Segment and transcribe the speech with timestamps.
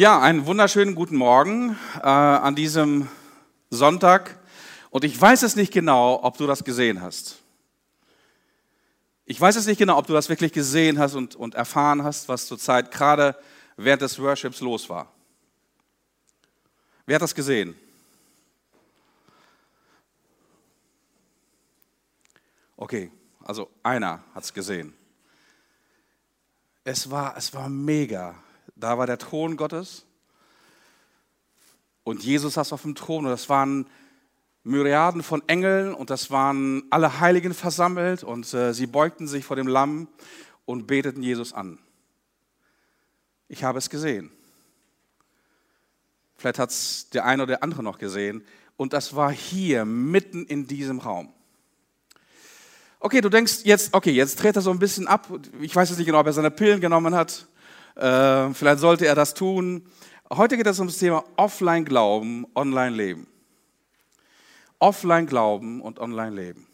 [0.00, 3.06] Ja, einen wunderschönen guten Morgen äh, an diesem
[3.68, 4.38] Sonntag.
[4.88, 7.42] Und ich weiß es nicht genau, ob du das gesehen hast.
[9.26, 12.30] Ich weiß es nicht genau, ob du das wirklich gesehen hast und, und erfahren hast,
[12.30, 13.36] was zurzeit gerade
[13.76, 15.12] während des Worships los war.
[17.04, 17.74] Wer hat das gesehen?
[22.74, 23.10] Okay,
[23.44, 24.94] also einer hat es gesehen.
[26.84, 28.34] Es war, es war mega.
[28.80, 30.06] Da war der Thron Gottes
[32.02, 33.86] und Jesus saß auf dem Thron und das waren
[34.64, 39.56] Myriaden von Engeln und das waren alle Heiligen versammelt und äh, sie beugten sich vor
[39.56, 40.08] dem Lamm
[40.64, 41.78] und beteten Jesus an.
[43.48, 44.30] Ich habe es gesehen.
[46.36, 48.44] Vielleicht hat es der eine oder der andere noch gesehen.
[48.78, 51.30] Und das war hier, mitten in diesem Raum.
[52.98, 55.28] Okay, du denkst jetzt, okay, jetzt dreht er so ein bisschen ab.
[55.60, 57.46] Ich weiß jetzt nicht genau, ob er seine Pillen genommen hat.
[57.96, 59.86] Äh, vielleicht sollte er das tun.
[60.32, 63.26] Heute geht es um das Thema Offline-Glauben, Online-Leben.
[64.78, 66.66] Offline-Glauben und Online-Leben.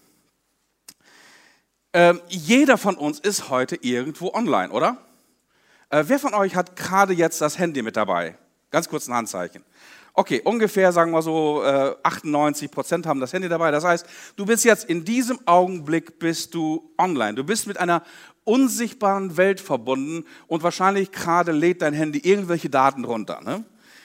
[1.93, 4.99] Ähm, jeder von uns ist heute irgendwo online, oder?
[5.89, 8.37] Äh, wer von euch hat gerade jetzt das Handy mit dabei?
[8.71, 9.65] Ganz kurz ein Handzeichen.
[10.19, 13.71] Okay, ungefähr sagen wir so äh, 98 Prozent haben das Handy dabei.
[13.71, 17.35] Das heißt, du bist jetzt in diesem Augenblick bist du online.
[17.35, 18.03] Du bist mit einer
[18.45, 23.43] unsichtbaren Welt verbunden und wahrscheinlich gerade lädt dein Handy irgendwelche Daten runter.
[23.45, 23.65] Ne?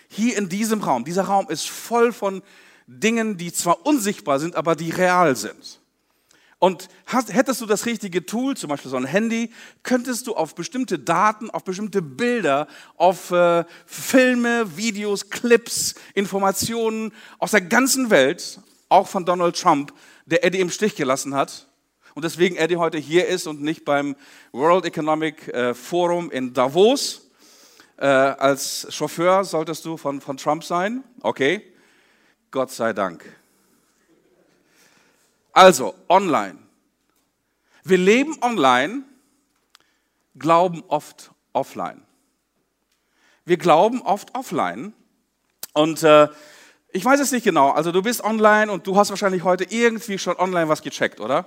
[0.09, 2.41] Hier in diesem Raum, dieser Raum ist voll von
[2.87, 5.80] Dingen, die zwar unsichtbar sind, aber die real sind.
[6.61, 10.53] Und hast, hättest du das richtige Tool, zum Beispiel so ein Handy, könntest du auf
[10.53, 18.59] bestimmte Daten, auf bestimmte Bilder, auf äh, Filme, Videos, Clips, Informationen aus der ganzen Welt,
[18.89, 19.91] auch von Donald Trump,
[20.27, 21.67] der Eddie im Stich gelassen hat,
[22.13, 24.15] und deswegen Eddie heute hier ist und nicht beim
[24.51, 27.31] World Economic äh, Forum in Davos.
[27.97, 31.03] Äh, als Chauffeur solltest du von, von Trump sein.
[31.21, 31.63] Okay,
[32.51, 33.40] Gott sei Dank.
[35.53, 36.57] Also, online.
[37.83, 39.03] Wir leben online,
[40.37, 42.01] glauben oft offline.
[43.45, 44.93] Wir glauben oft offline.
[45.73, 46.27] Und äh,
[46.91, 47.71] ich weiß es nicht genau.
[47.71, 51.45] Also du bist online und du hast wahrscheinlich heute irgendwie schon online was gecheckt, oder?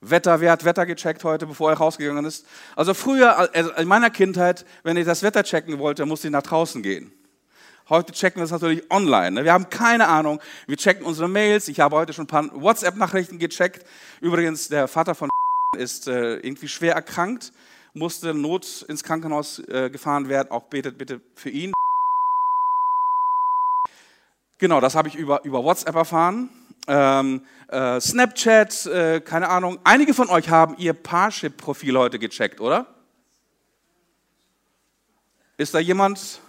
[0.00, 2.46] Wetter, wer hat Wetter gecheckt heute, bevor er rausgegangen ist?
[2.76, 6.42] Also früher, also in meiner Kindheit, wenn ich das Wetter checken wollte, musste ich nach
[6.42, 7.12] draußen gehen.
[7.88, 9.32] Heute checken wir es natürlich online.
[9.32, 9.44] Ne?
[9.44, 10.40] Wir haben keine Ahnung.
[10.66, 11.68] Wir checken unsere Mails.
[11.68, 13.86] Ich habe heute schon ein paar WhatsApp-Nachrichten gecheckt.
[14.20, 15.30] Übrigens, der Vater von
[15.76, 17.52] ist äh, irgendwie schwer erkrankt,
[17.94, 20.50] musste Not ins Krankenhaus äh, gefahren werden.
[20.50, 21.72] Auch betet bitte für ihn.
[24.58, 26.50] Genau, das habe ich über, über WhatsApp erfahren
[26.88, 29.78] ähm, äh, Snapchat, äh, keine Ahnung.
[29.84, 32.86] Einige von euch haben ihr Parship-Profil heute gecheckt, oder?
[35.58, 36.40] Ist da jemand,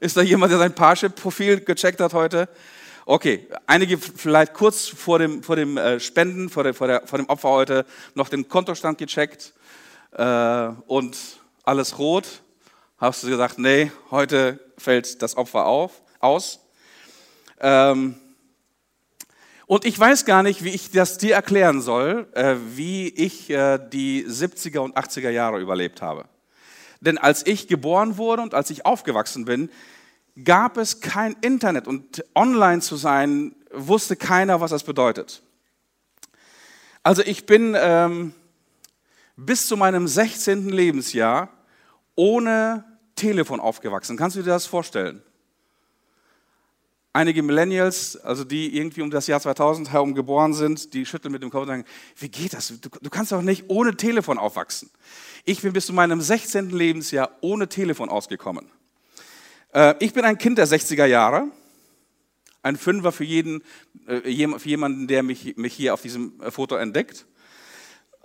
[0.00, 2.48] ist da jemand, der sein Parship-Profil gecheckt hat heute?
[3.04, 7.18] Okay, einige vielleicht kurz vor dem, vor dem äh, Spenden, vor, der, vor, der, vor
[7.18, 9.54] dem Opfer heute noch den Kontostand gecheckt
[10.12, 11.16] äh, und
[11.64, 12.42] alles rot.
[12.98, 16.60] Hast du gesagt, nee, heute fällt das Opfer auf, aus.
[17.60, 18.16] Ähm,
[19.66, 23.78] und ich weiß gar nicht, wie ich das dir erklären soll, äh, wie ich äh,
[23.92, 26.24] die 70er und 80er Jahre überlebt habe.
[27.00, 29.70] Denn als ich geboren wurde und als ich aufgewachsen bin,
[30.44, 35.42] gab es kein Internet und online zu sein, wusste keiner, was das bedeutet.
[37.02, 38.34] Also ich bin ähm,
[39.36, 40.68] bis zu meinem 16.
[40.68, 41.48] Lebensjahr
[42.14, 44.16] ohne Telefon aufgewachsen.
[44.16, 45.22] Kannst du dir das vorstellen?
[47.12, 51.42] Einige Millennials, also die irgendwie um das Jahr 2000 herum geboren sind, die schütteln mit
[51.42, 51.84] dem Kopf und sagen,
[52.16, 52.68] wie geht das?
[52.68, 54.90] Du, du kannst doch nicht ohne Telefon aufwachsen.
[55.44, 56.70] Ich bin bis zu meinem 16.
[56.70, 58.70] Lebensjahr ohne Telefon ausgekommen.
[59.72, 61.48] Äh, ich bin ein Kind der 60er Jahre,
[62.62, 63.62] ein Fünfer für, jeden,
[64.06, 64.20] äh,
[64.58, 67.26] für jemanden, der mich, mich hier auf diesem äh, Foto entdeckt.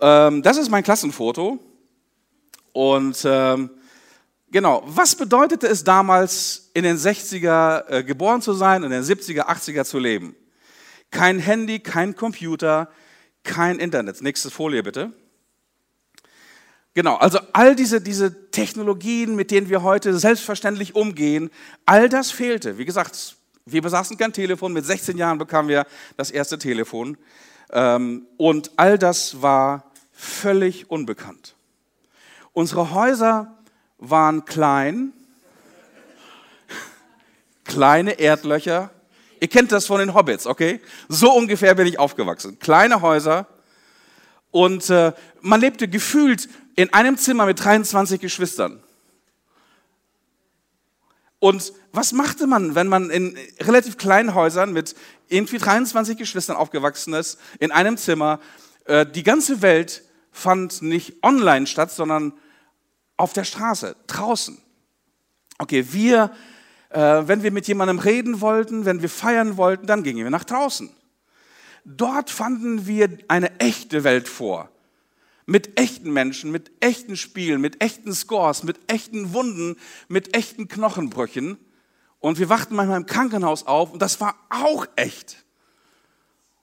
[0.00, 1.58] Ähm, das ist mein Klassenfoto
[2.72, 3.70] und ähm,
[4.54, 9.02] Genau, was bedeutete es damals in den 60er äh, geboren zu sein und in den
[9.02, 10.36] 70er, 80er zu leben?
[11.10, 12.88] Kein Handy, kein Computer,
[13.42, 14.22] kein Internet.
[14.22, 15.12] Nächste Folie bitte.
[16.94, 21.50] Genau, also all diese, diese Technologien, mit denen wir heute selbstverständlich umgehen,
[21.84, 22.78] all das fehlte.
[22.78, 23.34] Wie gesagt,
[23.66, 25.84] wir besaßen kein Telefon, mit 16 Jahren bekamen wir
[26.16, 27.18] das erste Telefon
[27.72, 31.56] ähm, und all das war völlig unbekannt.
[32.52, 33.58] Unsere Häuser
[34.10, 35.12] waren klein,
[37.64, 38.90] kleine Erdlöcher.
[39.40, 40.80] Ihr kennt das von den Hobbits, okay?
[41.08, 42.58] So ungefähr bin ich aufgewachsen.
[42.58, 43.46] Kleine Häuser
[44.50, 48.80] und äh, man lebte gefühlt in einem Zimmer mit 23 Geschwistern.
[51.40, 54.94] Und was machte man, wenn man in relativ kleinen Häusern mit
[55.28, 58.40] irgendwie 23 Geschwistern aufgewachsen ist, in einem Zimmer,
[58.84, 62.32] äh, die ganze Welt fand nicht online statt, sondern
[63.16, 64.58] auf der Straße, draußen.
[65.58, 66.32] Okay, wir,
[66.90, 70.44] äh, wenn wir mit jemandem reden wollten, wenn wir feiern wollten, dann gingen wir nach
[70.44, 70.90] draußen.
[71.84, 74.70] Dort fanden wir eine echte Welt vor.
[75.46, 79.76] Mit echten Menschen, mit echten Spielen, mit echten Scores, mit echten Wunden,
[80.08, 81.58] mit echten Knochenbrüchen.
[82.18, 85.44] Und wir wachten manchmal im Krankenhaus auf und das war auch echt.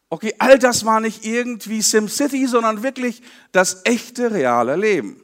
[0.10, 3.22] Okay, all das war nicht irgendwie SimCity, sondern wirklich
[3.52, 5.24] das echte, reale Leben.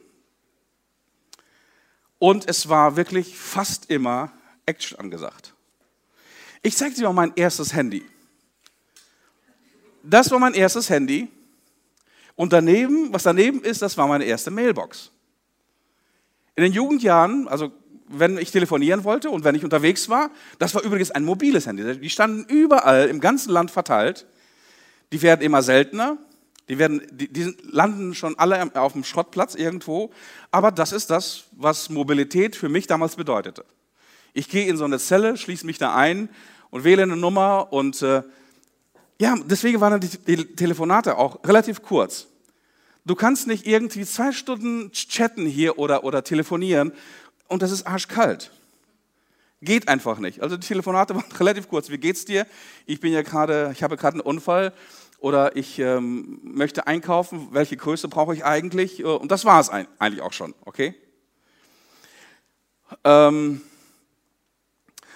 [2.18, 4.32] Und es war wirklich fast immer
[4.66, 5.54] Action angesagt.
[6.62, 8.04] Ich zeige dir mal mein erstes Handy.
[10.02, 11.28] Das war mein erstes Handy.
[12.34, 15.10] Und daneben, was daneben ist, das war meine erste Mailbox.
[16.56, 17.72] In den Jugendjahren, also
[18.08, 21.98] wenn ich telefonieren wollte und wenn ich unterwegs war, das war übrigens ein mobiles Handy.
[21.98, 24.26] Die standen überall im ganzen Land verteilt.
[25.12, 26.16] Die werden immer seltener.
[26.68, 30.10] Die, werden, die, die landen schon alle auf dem Schrottplatz irgendwo.
[30.50, 33.64] Aber das ist das, was Mobilität für mich damals bedeutete.
[34.34, 36.28] Ich gehe in so eine Zelle, schließe mich da ein
[36.70, 38.22] und wähle eine Nummer und äh,
[39.20, 42.28] ja, deswegen waren die, die Telefonate auch relativ kurz.
[43.04, 46.92] Du kannst nicht irgendwie zwei Stunden chatten hier oder, oder telefonieren
[47.48, 48.52] und das ist arschkalt.
[49.60, 50.42] Geht einfach nicht.
[50.42, 51.90] Also die Telefonate waren relativ kurz.
[51.90, 52.46] Wie geht's dir?
[52.86, 54.72] Ich bin ja gerade, ich habe gerade einen Unfall
[55.18, 57.48] oder ich ähm, möchte einkaufen.
[57.50, 59.00] Welche Größe brauche ich eigentlich?
[59.00, 60.54] Äh, und das war es eigentlich auch schon.
[60.64, 60.94] Okay?
[63.04, 63.60] Ähm,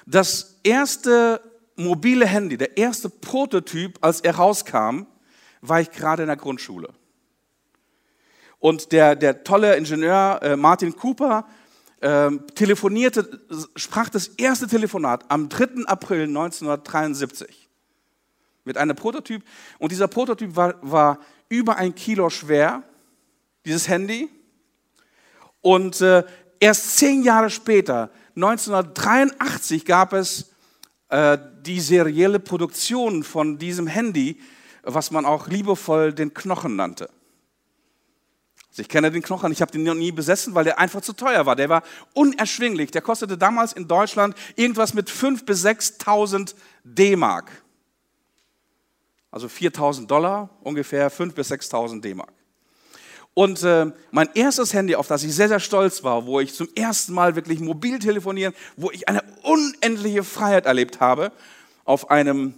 [0.07, 1.41] das erste
[1.77, 5.07] mobile Handy, der erste Prototyp, als er rauskam,
[5.61, 6.93] war ich gerade in der Grundschule.
[8.59, 11.47] Und der, der tolle Ingenieur äh, Martin Cooper
[12.01, 13.41] äh, telefonierte,
[13.77, 15.87] sprach das erste Telefonat am 3.
[15.87, 17.63] April 1973
[18.65, 19.43] mit einem Prototyp.
[19.79, 21.19] Und dieser Prototyp war, war
[21.49, 22.83] über ein Kilo schwer,
[23.65, 24.29] dieses Handy.
[25.61, 26.25] Und äh,
[26.61, 30.53] erst zehn Jahre später, 1983, gab es
[31.09, 34.41] äh, die serielle Produktion von diesem Handy,
[34.83, 37.09] was man auch liebevoll den Knochen nannte.
[38.71, 41.13] Also ich kenne den Knochen, ich habe den noch nie besessen, weil der einfach zu
[41.13, 41.55] teuer war.
[41.57, 41.83] Der war
[42.15, 42.91] unerschwinglich.
[42.91, 47.51] Der kostete damals in Deutschland irgendwas mit 5.000 bis 6.000 D-Mark.
[49.33, 52.33] Also 4.000 Dollar, ungefähr 5.000 bis 6.000 D-Mark.
[53.35, 56.69] Und äh, mein erstes Handy, auf das ich sehr, sehr stolz war, wo ich zum
[56.75, 61.33] ersten Mal wirklich mobil telefonieren, wo ich eine unendliche Freiheit erlebt habe,
[61.85, 62.55] auf einem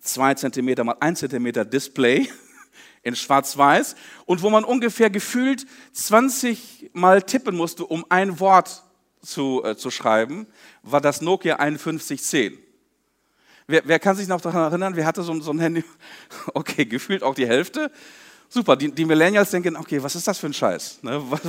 [0.00, 2.28] 2 cm mal 1 cm Display
[3.02, 8.84] in Schwarz-Weiß und wo man ungefähr gefühlt 20 Mal tippen musste, um ein Wort
[9.20, 10.46] zu, äh, zu schreiben,
[10.82, 12.56] war das Nokia 5110.
[13.66, 15.84] Wer, wer kann sich noch daran erinnern, wer hatte so, so ein Handy?
[16.54, 17.90] Okay, gefühlt auch die Hälfte.
[18.48, 20.98] Super, die, die Millennials denken, okay, was ist das für ein Scheiß?
[21.02, 21.22] Ne?
[21.30, 21.40] Was,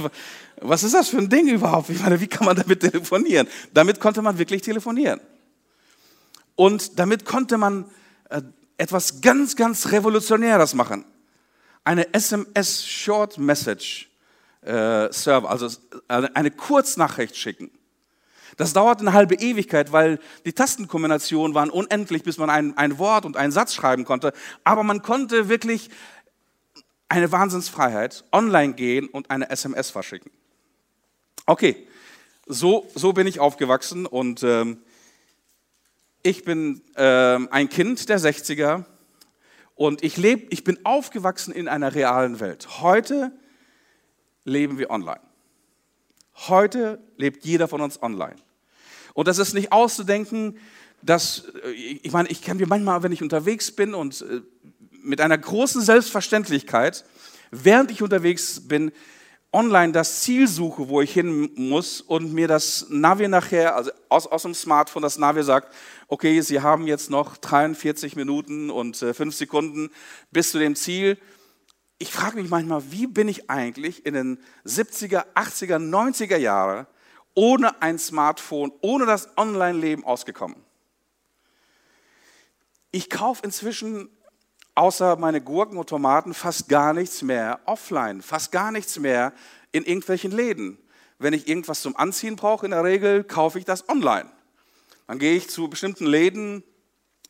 [0.61, 1.89] was ist das für ein Ding überhaupt?
[1.89, 3.47] Ich meine, wie kann man damit telefonieren?
[3.73, 5.19] Damit konnte man wirklich telefonieren.
[6.55, 7.85] Und damit konnte man
[8.29, 8.41] äh,
[8.77, 11.03] etwas ganz, ganz Revolutionäres machen.
[11.83, 14.09] Eine SMS Short Message
[14.61, 15.67] äh, Server, also
[16.07, 17.69] äh, eine Kurznachricht schicken.
[18.57, 23.25] Das dauert eine halbe Ewigkeit, weil die Tastenkombinationen waren unendlich, bis man ein, ein Wort
[23.25, 24.33] und einen Satz schreiben konnte.
[24.63, 25.89] Aber man konnte wirklich
[27.09, 30.31] eine Wahnsinnsfreiheit, online gehen und eine SMS verschicken.
[31.45, 31.87] Okay,
[32.45, 34.81] so, so bin ich aufgewachsen und ähm,
[36.23, 38.85] ich bin ähm, ein Kind der 60er
[39.75, 42.81] und ich, leb, ich bin aufgewachsen in einer realen Welt.
[42.81, 43.31] Heute
[44.45, 45.19] leben wir online.
[46.35, 48.35] Heute lebt jeder von uns online.
[49.13, 50.57] Und das ist nicht auszudenken,
[51.01, 54.41] dass, äh, ich meine, ich kann mir manchmal, wenn ich unterwegs bin und äh,
[55.03, 57.05] mit einer großen Selbstverständlichkeit,
[57.51, 58.91] während ich unterwegs bin,
[59.51, 64.25] online das Ziel suche, wo ich hin muss und mir das Navi nachher, also aus,
[64.25, 65.73] aus dem Smartphone, das Navi sagt,
[66.07, 69.91] okay, Sie haben jetzt noch 43 Minuten und äh, 5 Sekunden
[70.31, 71.19] bis zu dem Ziel.
[72.03, 76.85] Ich frage mich manchmal, wie bin ich eigentlich in den 70er, 80er, 90er Jahren
[77.33, 80.57] ohne ein Smartphone, ohne das Online-Leben ausgekommen?
[82.91, 84.09] Ich kaufe inzwischen
[84.75, 89.31] außer meine Gurken und Tomaten fast gar nichts mehr offline, fast gar nichts mehr
[89.71, 90.77] in irgendwelchen Läden.
[91.19, 94.29] Wenn ich irgendwas zum Anziehen brauche, in der Regel kaufe ich das online.
[95.07, 96.63] Dann gehe ich zu bestimmten Läden,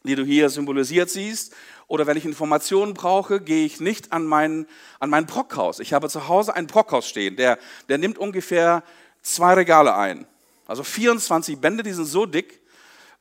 [0.03, 1.53] die du hier symbolisiert siehst,
[1.87, 4.67] oder wenn ich Informationen brauche, gehe ich nicht an mein,
[4.99, 5.79] an mein Brockhaus.
[5.79, 7.59] Ich habe zu Hause ein Brockhaus stehen, der,
[7.89, 8.83] der nimmt ungefähr
[9.21, 10.25] zwei Regale ein.
[10.65, 12.61] Also 24 Bände, die sind so dick.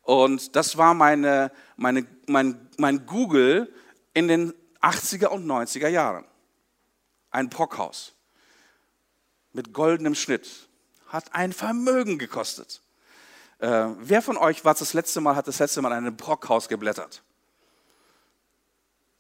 [0.03, 3.73] Und das war meine, meine, mein, mein Google
[4.15, 6.25] in den 80er und 90er Jahren.
[7.31, 8.15] Ein Brockhaus
[9.53, 10.69] mit goldenem Schnitt.
[11.09, 12.81] Hat ein Vermögen gekostet.
[13.59, 16.69] Äh, wer von euch war das letzte Mal, hat das letzte Mal in einem Brockhaus
[16.69, 17.23] geblättert?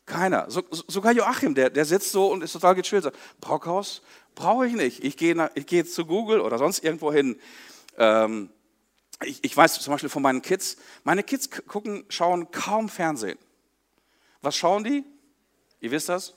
[0.07, 0.51] Keiner.
[0.51, 3.05] So, sogar Joachim, der, der sitzt so und ist total gechillt.
[3.05, 4.03] Sagt, Brockhaus
[4.35, 5.05] brauche ich nicht.
[5.05, 7.39] Ich gehe, ich gehe zu Google oder sonst irgendwo hin.
[7.97, 8.51] Ähm,
[9.25, 13.39] ich, ich weiß zum Beispiel von meinen Kids, meine Kids gucken, schauen kaum Fernsehen.
[14.41, 15.05] Was schauen die?
[15.81, 16.35] Ihr wisst das?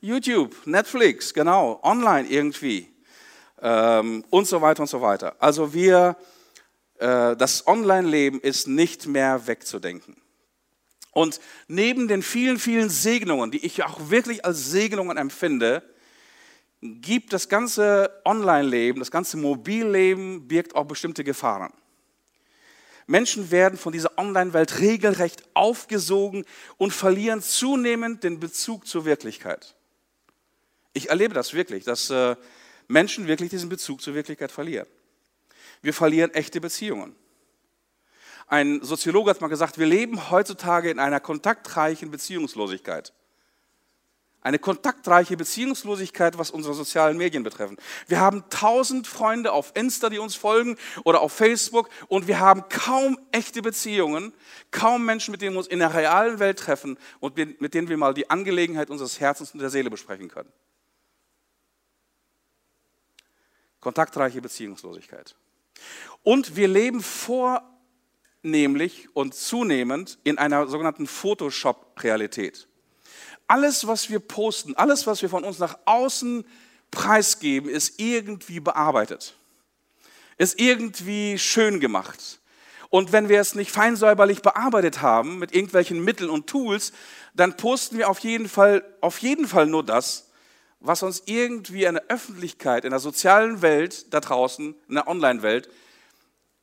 [0.00, 2.92] YouTube, Netflix, genau, online irgendwie
[3.60, 5.36] ähm, und so weiter und so weiter.
[5.38, 6.16] Also wir,
[6.98, 10.16] äh, das Online-Leben ist nicht mehr wegzudenken.
[11.12, 15.82] Und neben den vielen, vielen Segnungen, die ich auch wirklich als Segnungen empfinde,
[16.80, 21.72] gibt das ganze Online-Leben, das ganze Mobilleben, birgt auch bestimmte Gefahren.
[23.06, 26.44] Menschen werden von dieser Online-Welt regelrecht aufgesogen
[26.78, 29.74] und verlieren zunehmend den Bezug zur Wirklichkeit.
[30.94, 32.36] Ich erlebe das wirklich, dass äh,
[32.88, 34.86] Menschen wirklich diesen Bezug zur Wirklichkeit verlieren.
[35.82, 37.14] Wir verlieren echte Beziehungen.
[38.52, 43.14] Ein Soziologe hat mal gesagt, wir leben heutzutage in einer kontaktreichen Beziehungslosigkeit.
[44.42, 47.78] Eine kontaktreiche Beziehungslosigkeit, was unsere sozialen Medien betreffen.
[48.08, 52.68] Wir haben tausend Freunde auf Insta, die uns folgen oder auf Facebook und wir haben
[52.68, 54.34] kaum echte Beziehungen,
[54.70, 57.96] kaum Menschen, mit denen wir uns in der realen Welt treffen und mit denen wir
[57.96, 60.52] mal die Angelegenheit unseres Herzens und der Seele besprechen können.
[63.80, 65.36] Kontaktreiche Beziehungslosigkeit.
[66.22, 67.71] Und wir leben vor
[68.42, 72.66] nämlich und zunehmend in einer sogenannten Photoshop-Realität.
[73.46, 76.44] Alles, was wir posten, alles, was wir von uns nach außen
[76.90, 79.34] preisgeben, ist irgendwie bearbeitet,
[80.38, 82.40] ist irgendwie schön gemacht.
[82.90, 86.92] Und wenn wir es nicht feinsäuberlich bearbeitet haben mit irgendwelchen Mitteln und Tools,
[87.34, 90.28] dann posten wir auf jeden Fall, auf jeden Fall nur das,
[90.80, 95.70] was uns irgendwie in der Öffentlichkeit, in der sozialen Welt da draußen, in der Online-Welt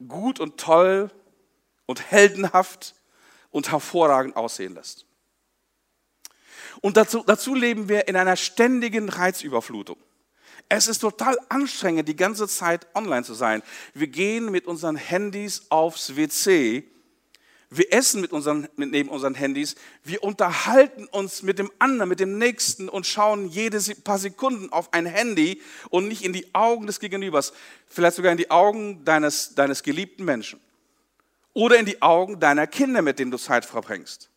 [0.08, 1.10] gut und toll
[1.90, 2.94] und heldenhaft
[3.50, 5.08] und hervorragend aussehen lässt.
[6.82, 9.98] Und dazu, dazu leben wir in einer ständigen Reizüberflutung.
[10.70, 13.64] Es ist total anstrengend, die ganze Zeit online zu sein.
[13.96, 16.84] Wir gehen mit unseren Handys aufs WC.
[17.72, 19.74] Wir essen mit unseren, mit neben unseren Handys.
[20.04, 24.94] Wir unterhalten uns mit dem anderen, mit dem Nächsten und schauen jede paar Sekunden auf
[24.94, 27.52] ein Handy und nicht in die Augen des Gegenübers.
[27.88, 30.60] Vielleicht sogar in die Augen deines, deines geliebten Menschen
[31.60, 34.30] oder in die Augen deiner Kinder, mit denen du Zeit verbringst.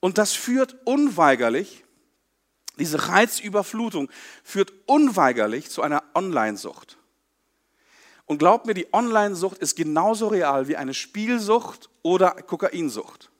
[0.00, 1.84] Und das führt unweigerlich,
[2.78, 4.08] diese Reizüberflutung
[4.42, 6.96] führt unweigerlich zu einer Online-Sucht.
[8.24, 13.30] Und glaubt mir, die Online-Sucht ist genauso real wie eine Spielsucht oder Kokainsucht.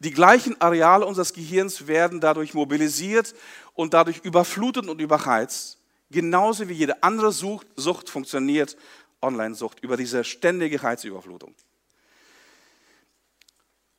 [0.00, 3.32] Die gleichen Areale unseres Gehirns werden dadurch mobilisiert
[3.74, 5.78] und dadurch überflutet und überreizt,
[6.10, 8.76] genauso wie jede andere Sucht, Sucht funktioniert
[9.24, 11.54] Online-Sucht, über diese ständige Reizüberflutung.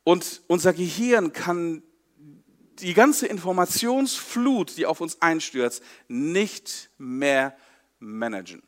[0.04, 1.82] Und unser Gehirn kann
[2.78, 7.56] die ganze Informationsflut, die auf uns einstürzt, nicht mehr
[7.98, 8.62] managen.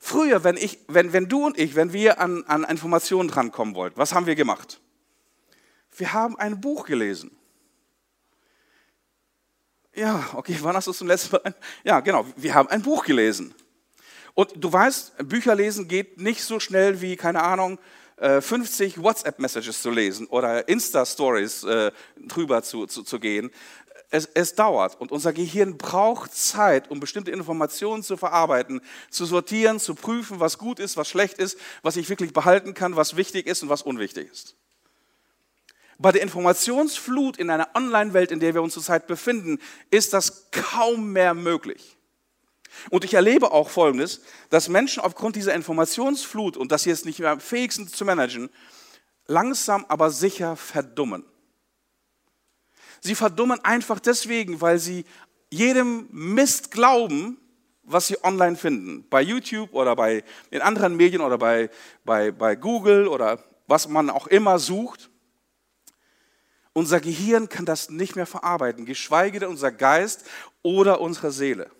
[0.00, 3.96] Früher, wenn, ich, wenn, wenn du und ich, wenn wir an, an Informationen drankommen wollten,
[3.96, 4.80] was haben wir gemacht?
[5.96, 7.30] Wir haben ein Buch gelesen.
[9.94, 11.54] Ja, okay, wann hast du zum letzten Mal?
[11.84, 13.54] Ja, genau, wir haben ein Buch gelesen.
[14.34, 17.78] Und du weißt, Bücher lesen geht nicht so schnell wie, keine Ahnung,
[18.18, 23.50] 50 äh, WhatsApp-Messages zu lesen oder Insta-Stories äh, drüber zu, zu, zu gehen.
[24.10, 29.80] Es, es, dauert und unser Gehirn braucht Zeit, um bestimmte Informationen zu verarbeiten, zu sortieren,
[29.80, 33.48] zu prüfen, was gut ist, was schlecht ist, was ich wirklich behalten kann, was wichtig
[33.48, 34.54] ist und was unwichtig ist.
[35.98, 39.58] Bei der Informationsflut in einer Online-Welt, in der wir uns zurzeit befinden,
[39.90, 41.96] ist das kaum mehr möglich.
[42.90, 47.18] Und ich erlebe auch Folgendes, dass Menschen aufgrund dieser Informationsflut und dass sie es nicht
[47.18, 48.50] mehr fähig sind zu managen,
[49.26, 51.24] langsam aber sicher verdummen.
[53.00, 55.04] Sie verdummen einfach deswegen, weil sie
[55.50, 57.38] jedem Mist glauben,
[57.82, 59.06] was sie online finden.
[59.08, 61.70] Bei YouTube oder bei in anderen Medien oder bei,
[62.04, 65.10] bei, bei Google oder was man auch immer sucht.
[66.72, 70.24] Unser Gehirn kann das nicht mehr verarbeiten, geschweige denn unser Geist
[70.62, 71.70] oder unsere Seele.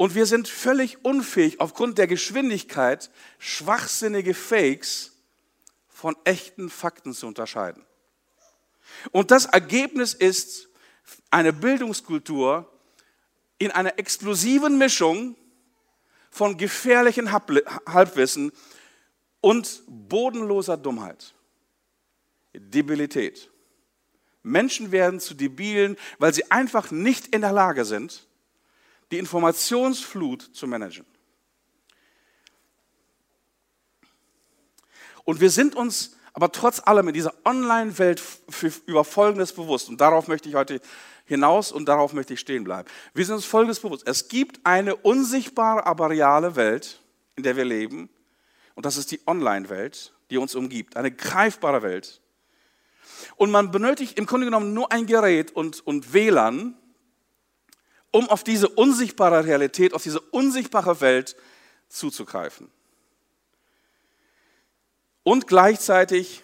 [0.00, 5.12] Und wir sind völlig unfähig, aufgrund der Geschwindigkeit schwachsinnige Fakes
[5.88, 7.84] von echten Fakten zu unterscheiden.
[9.10, 10.70] Und das Ergebnis ist
[11.30, 12.72] eine Bildungskultur
[13.58, 15.36] in einer explosiven Mischung
[16.30, 18.52] von gefährlichem Halbwissen
[19.42, 21.34] und bodenloser Dummheit.
[22.54, 23.50] Debilität.
[24.42, 28.29] Menschen werden zu Debilen, weil sie einfach nicht in der Lage sind,
[29.10, 31.06] die Informationsflut zu managen.
[35.24, 38.22] Und wir sind uns aber trotz allem in dieser Online-Welt
[38.86, 39.88] über Folgendes bewusst.
[39.88, 40.80] Und darauf möchte ich heute
[41.24, 42.88] hinaus und darauf möchte ich stehen bleiben.
[43.14, 44.06] Wir sind uns Folgendes bewusst.
[44.06, 47.00] Es gibt eine unsichtbare, aber reale Welt,
[47.36, 48.08] in der wir leben.
[48.74, 50.96] Und das ist die Online-Welt, die uns umgibt.
[50.96, 52.20] Eine greifbare Welt.
[53.36, 56.76] Und man benötigt im Grunde genommen nur ein Gerät und, und WLAN,
[58.12, 61.36] um auf diese unsichtbare Realität, auf diese unsichtbare Welt
[61.88, 62.70] zuzugreifen.
[65.22, 66.42] Und gleichzeitig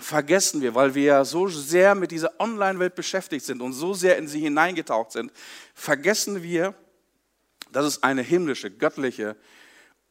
[0.00, 4.16] vergessen wir, weil wir ja so sehr mit dieser Online-Welt beschäftigt sind und so sehr
[4.16, 5.32] in sie hineingetaucht sind,
[5.74, 6.74] vergessen wir,
[7.72, 9.36] dass es eine himmlische, göttliche,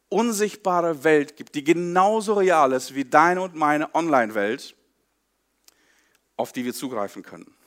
[0.08, 4.74] unsichtbare Welt gibt, die genauso real ist wie deine und meine Online-Welt,
[6.36, 7.57] auf die wir zugreifen können.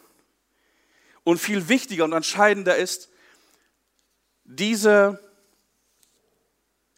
[1.23, 3.09] Und viel wichtiger und entscheidender ist,
[4.43, 5.19] diese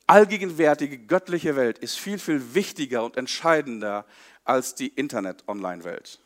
[0.08, 4.06] allgegenwärtige göttliche Welt ist viel, viel wichtiger und entscheidender
[4.44, 6.20] als die Internet-Online-Welt.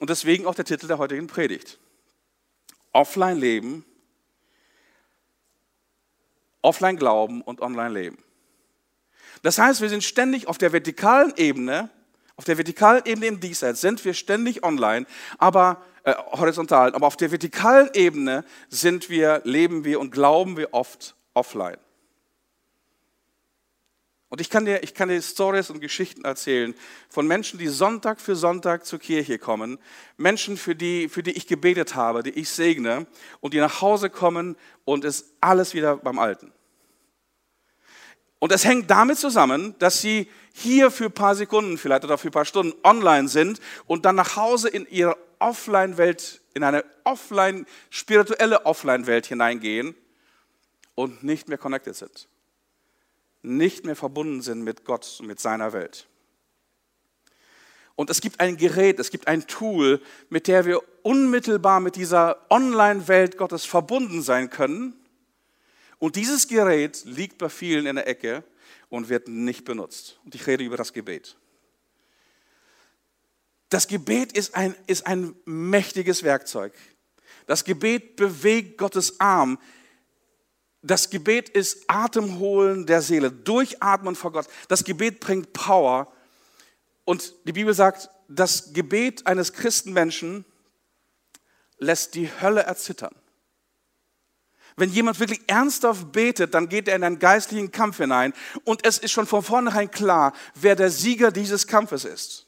[0.00, 1.78] Und deswegen auch der Titel der heutigen Predigt.
[2.92, 3.84] Offline leben,
[6.60, 8.18] offline glauben und online leben.
[9.42, 11.90] Das heißt, wir sind ständig auf der vertikalen Ebene,
[12.36, 15.06] auf der vertikalen Ebene im Diesseits sind wir ständig online,
[15.38, 20.74] aber äh, horizontal, aber auf der vertikalen Ebene sind wir, leben wir und glauben wir
[20.74, 21.78] oft offline.
[24.32, 26.74] Und ich kann, dir, ich kann dir Stories und Geschichten erzählen
[27.10, 29.78] von Menschen, die Sonntag für Sonntag zur Kirche kommen,
[30.16, 33.06] Menschen, für die, für die ich gebetet habe, die ich segne
[33.40, 34.56] und die nach Hause kommen
[34.86, 36.50] und es alles wieder beim Alten.
[38.38, 42.28] Und es hängt damit zusammen, dass sie hier für ein paar Sekunden vielleicht oder für
[42.28, 47.66] ein paar Stunden online sind und dann nach Hause in ihre Offline-Welt, in eine offline,
[47.90, 49.94] spirituelle Offline-Welt hineingehen
[50.94, 52.28] und nicht mehr connected sind
[53.42, 56.06] nicht mehr verbunden sind mit Gott und mit seiner Welt.
[57.94, 60.00] Und es gibt ein Gerät, es gibt ein Tool,
[60.30, 64.94] mit der wir unmittelbar mit dieser Online-Welt Gottes verbunden sein können.
[65.98, 68.44] Und dieses Gerät liegt bei vielen in der Ecke
[68.88, 70.18] und wird nicht benutzt.
[70.24, 71.36] Und ich rede über das Gebet.
[73.72, 76.74] Das Gebet ist ein, ist ein mächtiges Werkzeug.
[77.46, 79.58] Das Gebet bewegt Gottes Arm
[80.82, 84.48] das Gebet ist Atemholen der Seele, Durchatmen vor Gott.
[84.66, 86.12] Das Gebet bringt Power.
[87.04, 90.44] Und die Bibel sagt, das Gebet eines Christenmenschen
[91.78, 93.14] lässt die Hölle erzittern.
[94.76, 98.32] Wenn jemand wirklich ernsthaft betet, dann geht er in einen geistlichen Kampf hinein
[98.64, 102.46] und es ist schon von vornherein klar, wer der Sieger dieses Kampfes ist.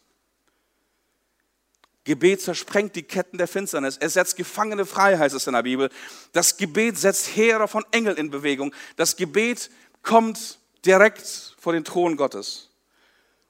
[2.04, 3.96] Gebet zersprengt die Ketten der Finsternis.
[3.98, 5.88] Es setzt Gefangene frei, heißt es in der Bibel.
[6.32, 8.74] Das Gebet setzt Heere von Engeln in Bewegung.
[8.96, 9.70] Das Gebet
[10.02, 12.70] kommt direkt vor den Thron Gottes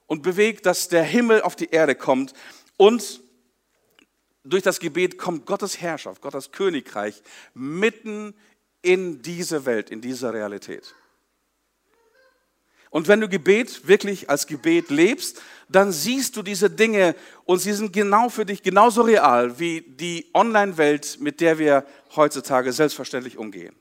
[0.07, 2.33] und bewegt, dass der Himmel auf die Erde kommt.
[2.77, 3.21] Und
[4.45, 7.21] durch das Gebet kommt Gottes Herrschaft, Gottes Königreich
[7.53, 8.35] mitten
[8.81, 10.95] in diese Welt, in diese Realität.
[12.95, 17.73] Und wenn du Gebet wirklich als Gebet lebst, dann siehst du diese Dinge und sie
[17.73, 23.75] sind genau für dich genauso real wie die Online-Welt, mit der wir heutzutage selbstverständlich umgehen.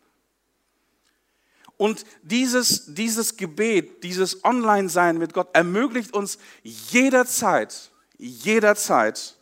[1.77, 9.37] Und dieses, dieses Gebet, dieses Online-Sein mit Gott ermöglicht uns jederzeit, jederzeit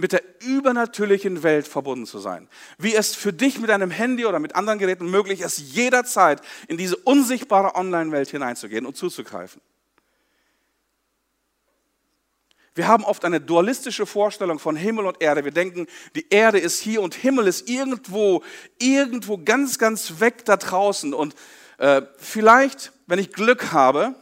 [0.00, 2.48] mit der übernatürlichen Welt verbunden zu sein.
[2.78, 6.76] Wie es für dich mit einem Handy oder mit anderen Geräten möglich ist, jederzeit in
[6.76, 9.60] diese unsichtbare Online-Welt hineinzugehen und zuzugreifen.
[12.74, 15.44] Wir haben oft eine dualistische Vorstellung von Himmel und Erde.
[15.44, 18.42] Wir denken, die Erde ist hier und Himmel ist irgendwo,
[18.78, 21.12] irgendwo ganz, ganz weg da draußen.
[21.12, 21.34] Und
[21.78, 24.14] äh, vielleicht, wenn ich Glück habe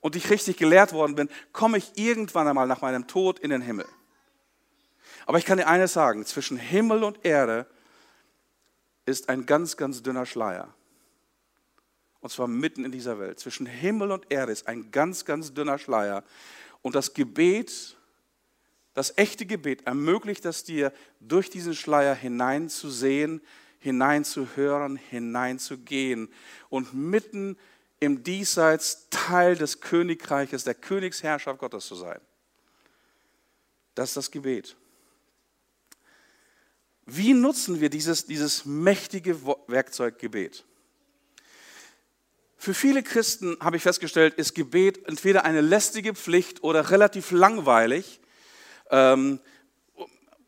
[0.00, 3.62] und ich richtig gelehrt worden bin, komme ich irgendwann einmal nach meinem Tod in den
[3.62, 3.86] Himmel.
[5.26, 7.66] Aber ich kann dir eines sagen, zwischen Himmel und Erde
[9.06, 10.74] ist ein ganz, ganz dünner Schleier.
[12.20, 13.38] Und zwar mitten in dieser Welt.
[13.38, 16.22] Zwischen Himmel und Erde ist ein ganz, ganz dünner Schleier.
[16.82, 17.96] Und das Gebet,
[18.94, 23.40] das echte Gebet ermöglicht es dir, durch diesen Schleier hineinzusehen,
[23.78, 26.28] hineinzuhören, hineinzugehen
[26.68, 27.56] und mitten
[27.98, 32.20] im Diesseits Teil des Königreiches, der Königsherrschaft Gottes zu sein.
[33.94, 34.76] Das ist das Gebet.
[37.12, 40.64] Wie nutzen wir dieses, dieses mächtige Werkzeug Gebet?
[42.56, 48.20] Für viele Christen habe ich festgestellt, ist Gebet entweder eine lästige Pflicht oder relativ langweilig.
[48.90, 49.40] Ähm,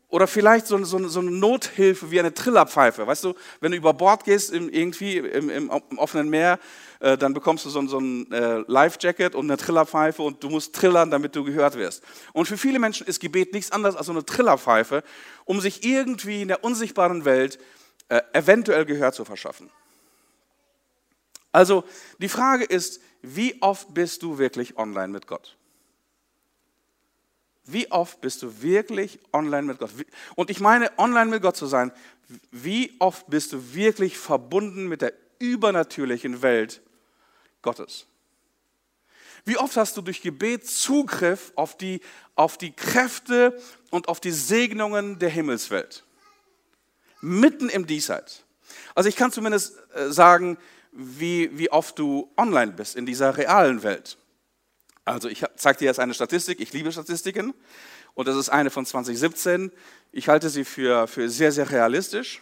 [0.07, 3.07] oder vielleicht so, so, so, eine Nothilfe wie eine Trillerpfeife.
[3.07, 6.59] Weißt du, wenn du über Bord gehst, irgendwie im, im, offenen Meer,
[7.03, 10.73] äh, dann bekommst du so, so ein äh, Life-Jacket und eine Trillerpfeife und du musst
[10.73, 12.01] trillern, damit du gehört wirst.
[12.31, 15.03] Und für viele Menschen ist Gebet nichts anderes als so eine Trillerpfeife,
[15.43, 17.59] um sich irgendwie in der unsichtbaren Welt
[18.07, 19.69] äh, eventuell Gehör zu verschaffen.
[21.51, 21.83] Also
[22.19, 25.57] die Frage ist, wie oft bist du wirklich online mit Gott?
[27.65, 29.91] Wie oft bist du wirklich online mit Gott?
[30.35, 31.91] Und ich meine, online mit Gott zu sein,
[32.51, 36.81] wie oft bist du wirklich verbunden mit der übernatürlichen Welt
[37.63, 38.05] Gottes?
[39.45, 41.99] Wie oft hast du durch Gebet Zugriff auf die,
[42.35, 46.03] auf die Kräfte und auf die Segnungen der Himmelswelt?
[47.19, 48.43] Mitten im Diesseits.
[48.95, 50.57] Also ich kann zumindest äh, sagen,
[50.91, 54.17] wie, wie oft du online bist in dieser realen Welt.
[55.05, 57.53] Also ich zeige dir jetzt eine Statistik, ich liebe Statistiken
[58.13, 59.71] und das ist eine von 2017.
[60.11, 62.41] Ich halte sie für, für sehr, sehr realistisch.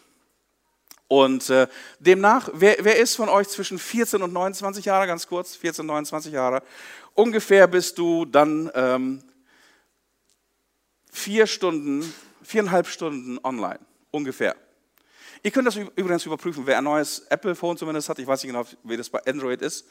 [1.11, 1.67] Und äh,
[1.99, 6.31] demnach, wer, wer ist von euch zwischen 14 und 29 Jahre, ganz kurz, 14, 29
[6.31, 6.63] Jahre,
[7.15, 9.21] ungefähr bist du dann ähm,
[11.11, 14.55] vier Stunden, viereinhalb Stunden online, ungefähr.
[15.43, 18.65] Ihr könnt das übrigens überprüfen, wer ein neues Apple-Phone zumindest hat, ich weiß nicht genau,
[18.85, 19.85] wie das bei Android ist,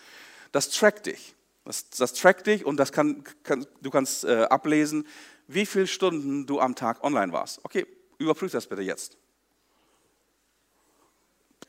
[0.53, 1.35] das trackt dich.
[1.67, 5.07] Das, das trackt dich und das kann, kann du kannst äh, ablesen,
[5.49, 7.63] wie viele Stunden du am Tag online warst.
[7.63, 9.20] Okay, überprüf das bitte jetzt.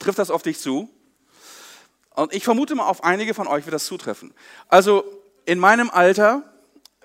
[0.01, 0.89] Trifft das auf dich zu?
[2.15, 4.33] Und ich vermute mal, auf einige von euch wird das zutreffen.
[4.67, 5.03] Also
[5.45, 6.43] in meinem Alter,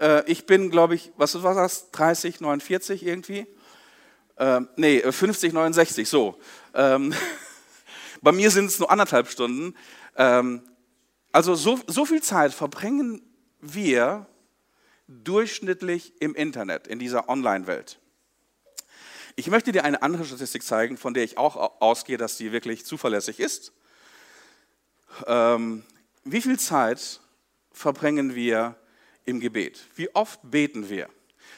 [0.00, 3.46] äh, ich bin, glaube ich, was war das, 30, 49 irgendwie?
[4.38, 6.38] Ähm, nee, 50, 69, so.
[6.74, 7.14] Ähm,
[8.22, 9.74] bei mir sind es nur anderthalb Stunden.
[10.16, 10.62] Ähm,
[11.32, 13.22] also so, so viel Zeit verbringen
[13.61, 14.26] wir
[15.06, 18.00] durchschnittlich im Internet, in dieser Online-Welt.
[19.38, 22.87] Ich möchte dir eine andere Statistik zeigen, von der ich auch ausgehe, dass die wirklich
[22.87, 23.75] zuverlässig ist.
[25.27, 25.85] Ähm,
[26.25, 27.20] wie viel Zeit
[27.70, 28.77] verbringen wir
[29.27, 29.85] im Gebet?
[29.94, 31.11] Wie oft beten wir?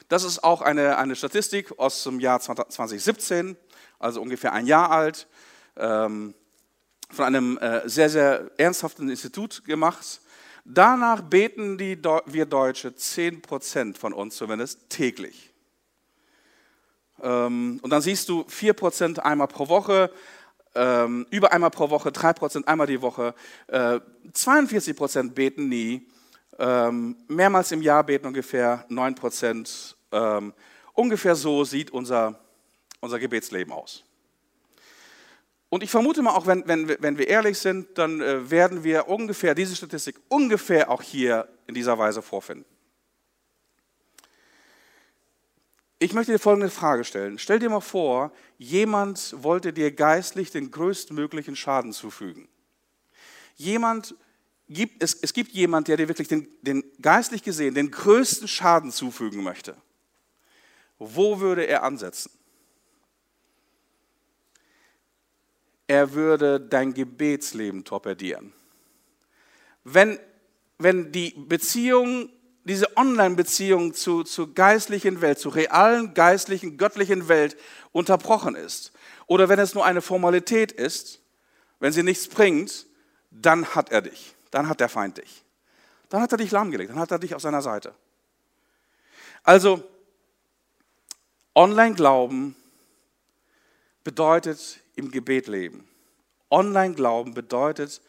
[0.08, 3.56] Das ist auch eine, eine Statistik aus dem Jahr 2017,
[4.00, 5.28] also ungefähr ein Jahr alt.
[5.76, 6.34] Ähm,
[7.10, 10.20] von einem äh, sehr, sehr ernsthaften Institut gemacht.
[10.64, 15.54] Danach beten die, wir Deutsche, 10 Prozent von uns zumindest, täglich.
[17.22, 20.10] Ähm, und dann siehst du 4 Prozent einmal pro Woche,
[20.74, 23.34] ähm, über einmal pro Woche, 3 Prozent einmal die Woche,
[24.32, 26.06] 42 äh, Prozent beten nie,
[26.58, 29.96] ähm, mehrmals im Jahr beten ungefähr 9 Prozent.
[30.94, 32.40] ungefähr so sieht unser,
[33.00, 34.04] unser Gebetsleben aus.
[35.70, 39.08] Und ich vermute mal auch, wenn, wenn, wenn wir ehrlich sind, dann äh, werden wir
[39.08, 42.64] ungefähr diese Statistik ungefähr auch hier in dieser Weise vorfinden.
[45.98, 47.38] Ich möchte dir folgende Frage stellen.
[47.38, 52.48] Stell dir mal vor, jemand wollte dir geistlich den größtmöglichen Schaden zufügen.
[53.56, 54.14] Jemand
[54.68, 58.92] gibt, es, es gibt jemand, der dir wirklich den, den geistlich gesehen den größten Schaden
[58.92, 59.76] zufügen möchte.
[60.98, 62.30] Wo würde er ansetzen?
[65.88, 68.52] er würde dein Gebetsleben torpedieren.
[69.82, 70.20] Wenn,
[70.76, 72.28] wenn die Beziehung,
[72.68, 77.56] diese Online-Beziehung zu, zur geistlichen Welt, zur realen, geistlichen, göttlichen Welt
[77.92, 78.92] unterbrochen ist,
[79.26, 81.20] oder wenn es nur eine Formalität ist,
[81.80, 82.86] wenn sie nichts bringt,
[83.30, 85.44] dann hat er dich, dann hat der Feind dich.
[86.08, 87.94] Dann hat er dich lahmgelegt, dann hat er dich auf seiner Seite.
[89.42, 89.82] Also,
[91.54, 92.56] Online-Glauben
[94.04, 95.86] bedeutet im Gebet leben.
[96.50, 98.00] Online-Glauben bedeutet,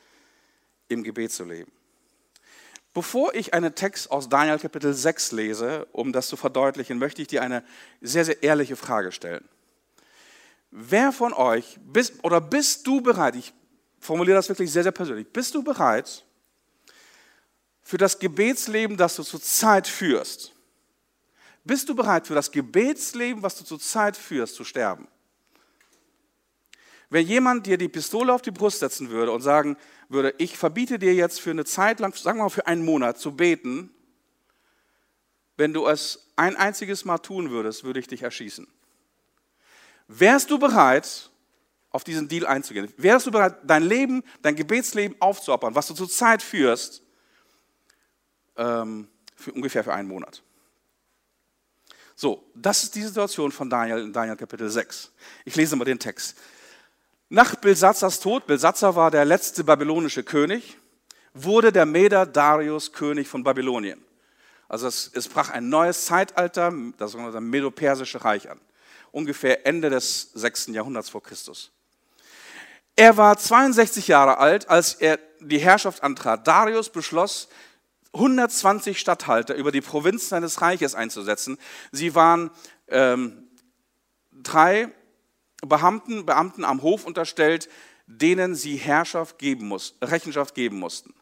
[0.87, 1.71] im Gebet zu leben.
[2.99, 7.29] Bevor ich einen Text aus Daniel Kapitel 6 lese, um das zu verdeutlichen, möchte ich
[7.29, 7.63] dir eine
[8.01, 9.47] sehr, sehr ehrliche Frage stellen.
[10.69, 13.53] Wer von euch, bist, oder bist du bereit, ich
[14.01, 16.25] formuliere das wirklich sehr, sehr persönlich, bist du bereit,
[17.83, 20.51] für das Gebetsleben, das du zurzeit führst,
[21.63, 25.07] bist du bereit, für das Gebetsleben, was du zurzeit führst, zu sterben?
[27.09, 29.77] Wenn jemand dir die Pistole auf die Brust setzen würde und sagen
[30.09, 33.17] würde, ich verbiete dir jetzt für eine Zeit lang, sagen wir mal für einen Monat,
[33.17, 33.89] zu beten,
[35.57, 38.67] wenn du es ein einziges Mal tun würdest, würde ich dich erschießen.
[40.07, 41.29] Wärst du bereit,
[41.91, 42.91] auf diesen Deal einzugehen?
[42.97, 47.01] Wärst du bereit, dein Leben, dein Gebetsleben aufzuopfern, was du zurzeit führst,
[48.55, 50.43] ähm, für ungefähr für einen Monat?
[52.15, 55.11] So, das ist die Situation von Daniel in Daniel Kapitel 6.
[55.45, 56.37] Ich lese mal den Text.
[57.31, 60.77] Nach Belsatzars Tod, Belsatzar war der letzte babylonische König,
[61.35, 64.03] wurde der Meder Darius König von Babylonien.
[64.67, 68.59] Also es, es brach ein neues Zeitalter, das sogenannte Medo-Persische Reich an.
[69.11, 70.67] Ungefähr Ende des 6.
[70.67, 71.71] Jahrhunderts vor Christus.
[72.95, 76.47] Er war 62 Jahre alt, als er die Herrschaft antrat.
[76.47, 77.47] Darius beschloss,
[78.13, 81.59] 120 Statthalter über die Provinz seines Reiches einzusetzen.
[81.91, 82.49] Sie waren
[82.87, 83.47] ähm,
[84.31, 84.91] drei
[85.61, 87.69] Beamten, Beamten am Hof unterstellt,
[88.07, 91.13] denen sie Herrschaft geben muss, Rechenschaft geben mussten.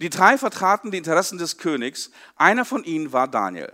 [0.00, 2.10] Die drei vertraten die Interessen des Königs.
[2.36, 3.72] Einer von ihnen war Daniel.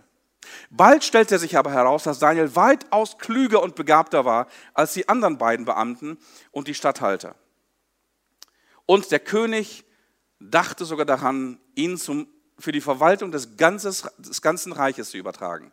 [0.70, 5.38] Bald stellte sich aber heraus, dass Daniel weitaus klüger und begabter war als die anderen
[5.38, 6.18] beiden Beamten
[6.52, 7.34] und die Statthalter.
[8.86, 9.84] Und der König
[10.38, 15.72] dachte sogar daran, ihn zum, für die Verwaltung des, ganzes, des ganzen Reiches zu übertragen.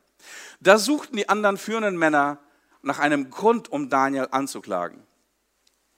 [0.59, 2.39] Da suchten die anderen führenden Männer
[2.83, 5.03] nach einem Grund, um Daniel anzuklagen.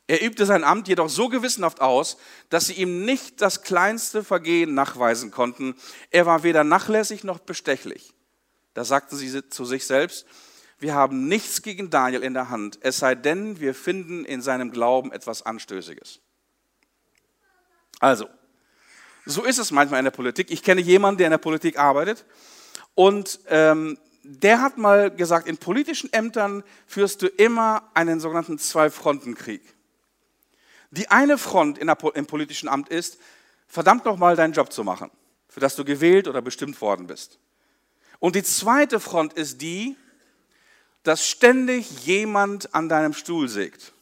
[0.07, 2.17] Er übte sein Amt jedoch so gewissenhaft aus,
[2.49, 5.75] dass sie ihm nicht das kleinste Vergehen nachweisen konnten.
[6.11, 8.13] Er war weder nachlässig noch bestechlich.
[8.75, 10.27] Da sagten sie zu sich selbst,
[10.77, 14.71] wir haben nichts gegen Daniel in der Hand, es sei denn, wir finden in seinem
[14.71, 16.19] Glauben etwas Anstößiges.
[17.99, 18.27] Also,
[19.25, 20.51] so ist es manchmal in der Politik.
[20.51, 22.25] Ich kenne jemanden, der in der Politik arbeitet
[22.93, 29.61] und ähm, der hat mal gesagt, in politischen Ämtern führst du immer einen sogenannten Zwei-Fronten-Krieg.
[30.89, 33.19] Die eine Front der, im politischen Amt ist,
[33.67, 35.11] verdammt nochmal deinen Job zu machen,
[35.47, 37.37] für das du gewählt oder bestimmt worden bist.
[38.19, 39.95] Und die zweite Front ist die,
[41.03, 43.93] dass ständig jemand an deinem Stuhl sägt.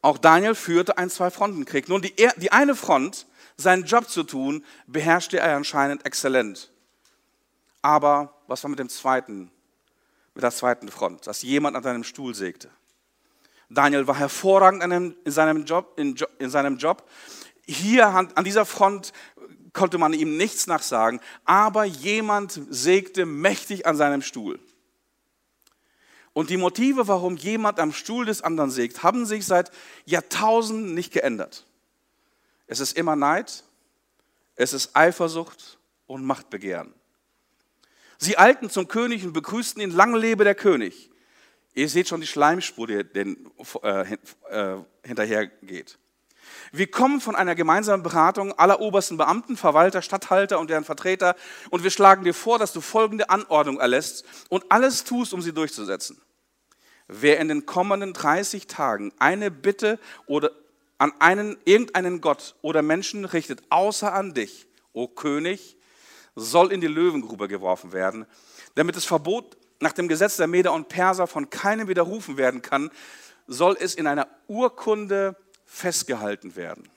[0.00, 1.88] Auch Daniel führte einen Zwei-Fronten-Krieg.
[1.88, 3.26] Nun, die, die eine Front,
[3.56, 6.72] seinen Job zu tun, beherrschte er anscheinend exzellent.
[7.82, 9.50] Aber was war mit dem zweiten,
[10.34, 12.70] mit der zweiten Front, dass jemand an deinem Stuhl sägte?
[13.68, 14.82] Daniel war hervorragend
[15.24, 15.98] in seinem Job.
[15.98, 17.08] In, seinem Job.
[17.66, 19.12] Hier an dieser Front
[19.72, 24.60] konnte man ihm nichts nachsagen, aber jemand sägte mächtig an seinem Stuhl.
[26.34, 29.70] Und die Motive, warum jemand am Stuhl des anderen sägt, haben sich seit
[30.04, 31.66] Jahrtausenden nicht geändert.
[32.66, 33.64] Es ist immer Neid,
[34.54, 36.94] es ist Eifersucht und Machtbegehren.
[38.22, 41.10] Sie eilten zum König und begrüßten ihn, lang lebe der König.
[41.74, 43.50] Ihr seht schon die Schleimspur, die den,
[43.82, 44.16] äh,
[44.48, 45.98] äh, hinterhergeht.
[46.70, 51.34] Wir kommen von einer gemeinsamen Beratung aller obersten Beamten, Verwalter, Statthalter und deren Vertreter
[51.70, 55.52] und wir schlagen dir vor, dass du folgende Anordnung erlässt und alles tust, um sie
[55.52, 56.22] durchzusetzen.
[57.08, 60.52] Wer in den kommenden 30 Tagen eine Bitte oder
[60.98, 65.76] an einen, irgendeinen Gott oder Menschen richtet, außer an dich, o König,
[66.34, 68.26] soll in die Löwengrube geworfen werden,
[68.74, 72.90] damit das Verbot nach dem Gesetz der Meder und Perser von keinem widerrufen werden kann,
[73.46, 76.88] soll es in einer Urkunde festgehalten werden.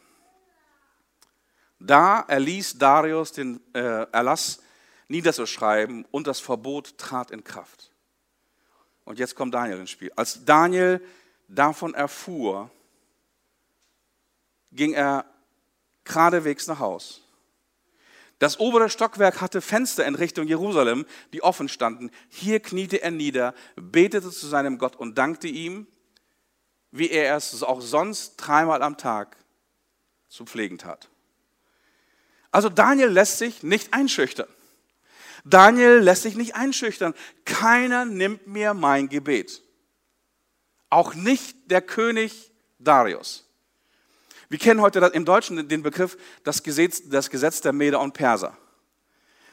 [1.80, 3.80] Da erließ Darius den äh,
[4.12, 4.62] Erlass
[5.08, 7.92] niederzuschreiben und das Verbot trat in Kraft.
[9.04, 10.12] Und jetzt kommt Daniel ins Spiel.
[10.16, 11.02] Als Daniel
[11.48, 12.72] davon erfuhr,
[14.72, 15.26] ging er
[16.04, 17.22] geradewegs nach Haus.
[18.40, 22.12] Das obere Stockwerk hatte Fenster in Richtung Jerusalem, die offen standen.
[22.30, 25.88] Hier kniete er nieder, betete zu seinem Gott und dankte ihm,
[26.92, 29.38] wie er es auch sonst dreimal am Tag
[30.28, 31.10] zu pflegen tat.
[32.52, 34.48] Also Daniel lässt sich nicht einschüchtern.
[35.46, 37.14] Daniel lässt sich nicht einschüchtern.
[37.46, 39.62] Keiner nimmt mir mein Gebet.
[40.90, 43.45] Auch nicht der König Darius.
[44.50, 48.58] Wir kennen heute im Deutschen den Begriff das Gesetz, das Gesetz der Meder und Perser.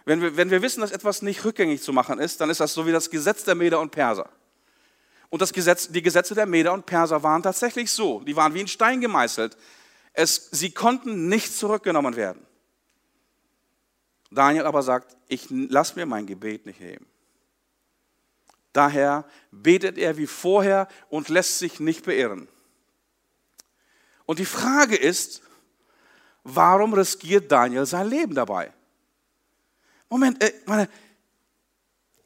[0.05, 2.75] Wenn wir, wenn wir wissen, dass etwas nicht rückgängig zu machen ist, dann ist das
[2.75, 4.29] so wie das Gesetz der Meder und Perser.
[5.31, 8.21] Und das Gesetz, die Gesetze der Meder und Perser waren tatsächlich so.
[8.21, 9.57] Die waren wie ein Stein gemeißelt.
[10.13, 12.45] Es, sie konnten nicht zurückgenommen werden.
[14.31, 17.07] Daniel aber sagt, ich lasse mir mein Gebet nicht heben.
[18.73, 22.49] Daher betet er wie vorher und lässt sich nicht beirren.
[24.33, 25.42] Und die Frage ist,
[26.42, 28.73] warum riskiert Daniel sein Leben dabei?
[30.09, 30.88] Moment, äh, meine,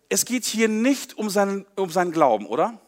[0.09, 2.81] es geht hier nicht um seinen, um seinen Glauben, oder?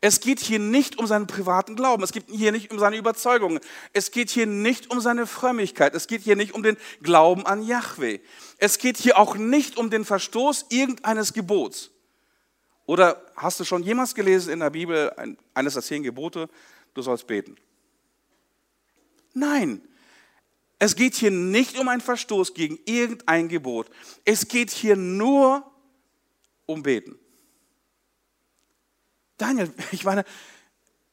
[0.00, 2.02] Es geht hier nicht um seinen privaten Glauben.
[2.02, 3.60] Es geht hier nicht um seine Überzeugungen.
[3.92, 5.94] Es geht hier nicht um seine Frömmigkeit.
[5.94, 8.20] Es geht hier nicht um den Glauben an Yahweh.
[8.56, 11.90] Es geht hier auch nicht um den Verstoß irgendeines Gebots.
[12.86, 15.12] Oder hast du schon jemals gelesen in der Bibel
[15.52, 16.48] eines der zehn Gebote,
[16.94, 17.58] du sollst beten?
[19.34, 19.86] Nein,
[20.78, 23.90] es geht hier nicht um einen Verstoß gegen irgendein Gebot.
[24.24, 25.70] Es geht hier nur
[26.66, 27.18] um Beten.
[29.36, 30.24] Daniel, ich meine,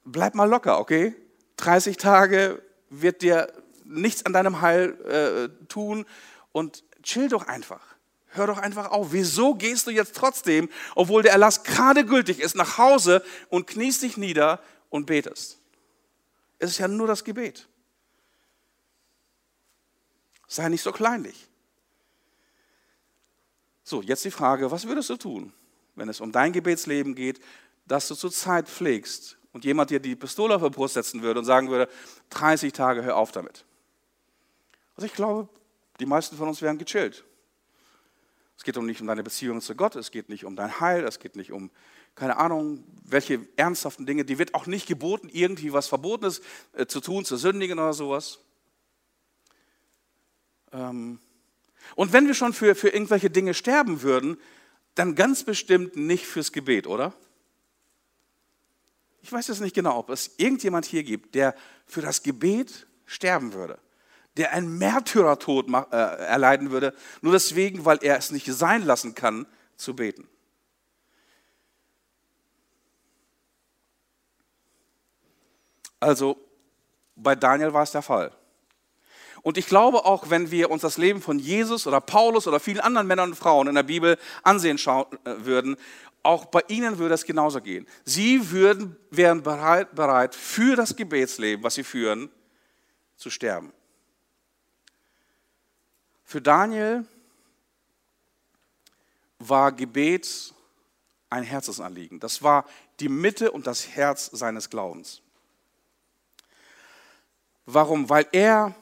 [0.04, 1.16] bleib mal locker, okay?
[1.58, 3.52] 30 Tage wird dir
[3.86, 6.06] nichts an deinem Heil äh, tun
[6.52, 7.82] und chill doch einfach.
[8.28, 9.12] Hör doch einfach auf.
[9.12, 14.04] Wieso gehst du jetzt trotzdem, obwohl der Erlass gerade gültig ist, nach Hause und kniest
[14.04, 15.60] dich nieder und betest?
[16.58, 17.68] Es ist ja nur das Gebet.
[20.52, 21.48] Sei nicht so kleinlich.
[23.86, 25.54] So, jetzt die Frage, was würdest du tun,
[25.96, 27.40] wenn es um dein Gebetsleben geht,
[27.88, 31.40] dass du zur Zeit pflegst und jemand dir die Pistole auf die Brust setzen würde
[31.40, 31.90] und sagen würde,
[32.32, 33.64] 30 Tage, hör auf damit.
[34.98, 35.48] Also ich glaube,
[36.02, 37.24] die meisten von uns wären gechillt.
[38.58, 41.06] Es geht um nicht um deine Beziehung zu Gott, es geht nicht um dein Heil,
[41.06, 41.72] es geht nicht um,
[42.14, 44.26] keine Ahnung, welche ernsthaften Dinge.
[44.26, 46.42] Die wird auch nicht geboten, irgendwie was Verbotenes
[46.74, 48.40] äh, zu tun, zu sündigen oder sowas.
[50.72, 51.20] Ähm,
[51.96, 54.38] und wenn wir schon für, für irgendwelche Dinge sterben würden,
[54.96, 57.14] dann ganz bestimmt nicht fürs Gebet, oder?
[59.22, 61.56] Ich weiß jetzt nicht genau, ob es irgendjemand hier gibt, der
[61.86, 63.80] für das Gebet sterben würde
[64.38, 69.46] der einen Märtyrertod äh, erleiden würde, nur deswegen, weil er es nicht sein lassen kann,
[69.76, 70.28] zu beten.
[76.00, 76.38] Also
[77.16, 78.32] bei Daniel war es der Fall.
[79.44, 82.80] Und ich glaube auch, wenn wir uns das Leben von Jesus oder Paulus oder vielen
[82.80, 85.78] anderen Männern und Frauen in der Bibel ansehen äh, würden,
[86.24, 87.88] auch bei ihnen würde es genauso gehen.
[88.06, 92.30] Sie würden, wären bereit, bereit, für das Gebetsleben, was sie führen,
[93.18, 93.74] zu sterben.
[96.24, 97.06] Für Daniel
[99.40, 100.54] war Gebet
[101.30, 102.20] ein Herzensanliegen.
[102.20, 102.66] Das war
[103.00, 105.22] die Mitte und das Herz seines Glaubens.
[107.66, 108.10] Warum?
[108.10, 108.76] Weil er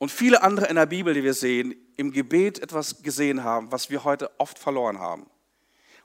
[0.00, 3.90] und viele andere in der Bibel, die wir sehen, im Gebet etwas gesehen haben, was
[3.90, 5.28] wir heute oft verloren haben.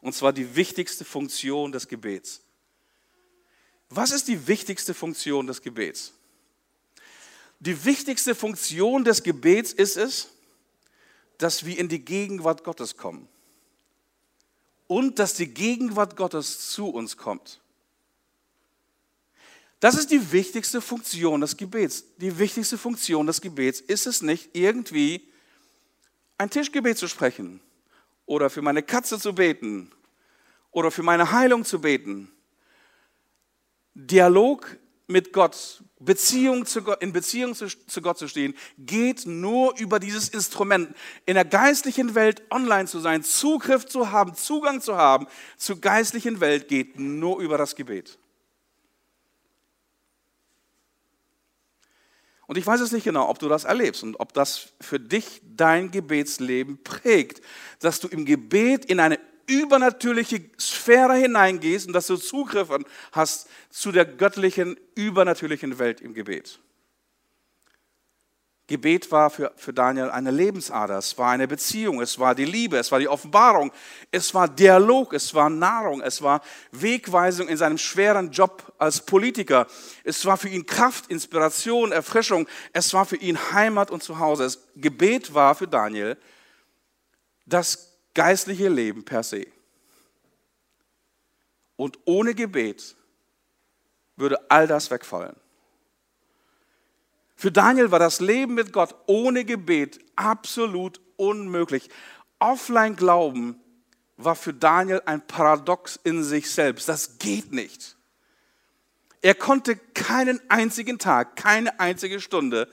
[0.01, 2.41] Und zwar die wichtigste Funktion des Gebets.
[3.89, 6.11] Was ist die wichtigste Funktion des Gebets?
[7.61, 10.27] Die wichtigste Funktion des Gebets ist es,
[11.37, 13.29] dass wir in die Gegenwart Gottes kommen
[14.87, 17.61] und dass die Gegenwart Gottes zu uns kommt.
[19.85, 22.05] Das ist die wichtigste Funktion des Gebets.
[22.17, 25.31] Die wichtigste Funktion des Gebets ist es nicht, irgendwie
[26.39, 27.61] ein Tischgebet zu sprechen
[28.25, 29.91] oder für meine Katze zu beten
[30.71, 32.31] oder für meine Heilung zu beten.
[33.93, 39.77] Dialog mit Gott, Beziehung zu Gott, in Beziehung zu, zu Gott zu stehen, geht nur
[39.77, 40.95] über dieses Instrument.
[41.27, 46.39] In der geistlichen Welt online zu sein, Zugriff zu haben, Zugang zu haben zur geistlichen
[46.39, 48.17] Welt, geht nur über das Gebet.
[52.47, 55.41] Und ich weiß es nicht genau, ob du das erlebst und ob das für dich
[55.43, 57.41] dein Gebetsleben prägt,
[57.79, 62.69] dass du im Gebet in eine übernatürliche Sphäre hineingehst und dass du Zugriff
[63.11, 66.59] hast zu der göttlichen, übernatürlichen Welt im Gebet.
[68.67, 72.77] Gebet war für, für Daniel eine Lebensader, es war eine Beziehung, es war die Liebe,
[72.77, 73.71] es war die Offenbarung,
[74.09, 79.67] es war Dialog, es war Nahrung, es war Wegweisung in seinem schweren Job als Politiker,
[80.03, 84.43] es war für ihn Kraft, Inspiration, Erfrischung, es war für ihn Heimat und Zuhause.
[84.43, 86.17] Das Gebet war für Daniel
[87.45, 89.45] das geistliche Leben per se.
[91.75, 92.95] Und ohne Gebet
[94.15, 95.35] würde all das wegfallen.
[97.35, 101.89] Für Daniel war das Leben mit Gott ohne Gebet absolut unmöglich.
[102.39, 103.59] Offline Glauben
[104.17, 106.87] war für Daniel ein Paradox in sich selbst.
[106.87, 107.97] Das geht nicht.
[109.21, 112.69] Er konnte keinen einzigen Tag, keine einzige Stunde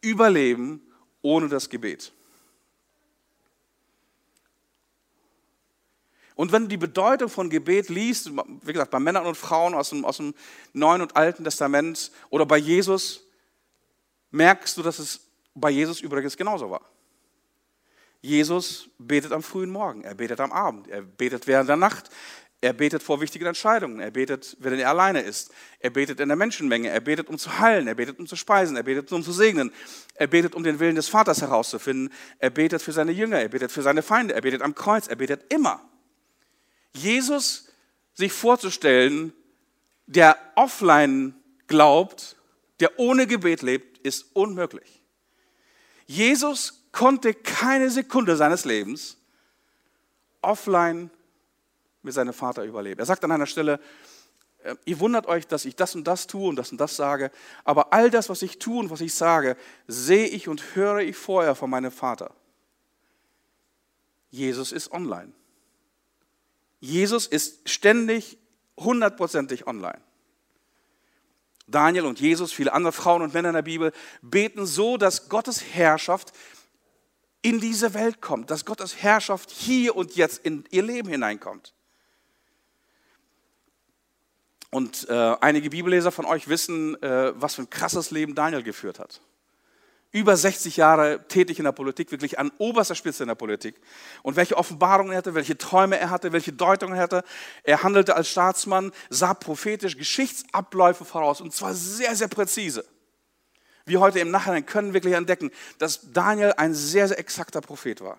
[0.00, 0.82] überleben
[1.22, 2.12] ohne das Gebet.
[6.36, 9.90] Und wenn du die Bedeutung von Gebet liest, wie gesagt, bei Männern und Frauen aus
[9.90, 10.34] dem, aus dem
[10.72, 13.27] Neuen und Alten Testament oder bei Jesus,
[14.30, 15.20] merkst du, dass es
[15.54, 16.82] bei Jesus übrigens genauso war.
[18.20, 22.10] Jesus betet am frühen Morgen, er betet am Abend, er betet während der Nacht,
[22.60, 26.36] er betet vor wichtigen Entscheidungen, er betet, wenn er alleine ist, er betet in der
[26.36, 29.32] Menschenmenge, er betet, um zu heilen, er betet, um zu speisen, er betet, um zu
[29.32, 29.72] segnen,
[30.14, 33.70] er betet, um den Willen des Vaters herauszufinden, er betet für seine Jünger, er betet
[33.70, 35.80] für seine Feinde, er betet am Kreuz, er betet immer.
[36.92, 37.68] Jesus
[38.14, 39.32] sich vorzustellen,
[40.06, 41.34] der offline
[41.68, 42.36] glaubt,
[42.80, 45.02] der ohne Gebet lebt, ist unmöglich.
[46.06, 49.18] Jesus konnte keine Sekunde seines Lebens
[50.40, 51.10] offline
[52.02, 53.00] mit seinem Vater überleben.
[53.00, 53.80] Er sagt an einer Stelle,
[54.62, 57.30] äh, ihr wundert euch, dass ich das und das tue und das und das sage,
[57.64, 61.16] aber all das, was ich tue und was ich sage, sehe ich und höre ich
[61.16, 62.34] vorher von meinem Vater.
[64.30, 65.32] Jesus ist online.
[66.80, 68.38] Jesus ist ständig
[68.78, 70.00] hundertprozentig online.
[71.68, 73.92] Daniel und Jesus, viele andere Frauen und Männer in der Bibel
[74.22, 76.32] beten so, dass Gottes Herrschaft
[77.42, 81.74] in diese Welt kommt, dass Gottes Herrschaft hier und jetzt in ihr Leben hineinkommt.
[84.70, 88.98] Und äh, einige Bibelleser von euch wissen, äh, was für ein krasses Leben Daniel geführt
[88.98, 89.20] hat
[90.10, 93.76] über 60 Jahre tätig in der Politik, wirklich an oberster Spitze in der Politik.
[94.22, 97.24] Und welche Offenbarungen er hatte, welche Träume er hatte, welche Deutungen er hatte.
[97.62, 102.84] Er handelte als Staatsmann, sah prophetisch Geschichtsabläufe voraus und zwar sehr, sehr präzise.
[103.84, 108.18] Wir heute im Nachhinein können wirklich entdecken, dass Daniel ein sehr, sehr exakter Prophet war.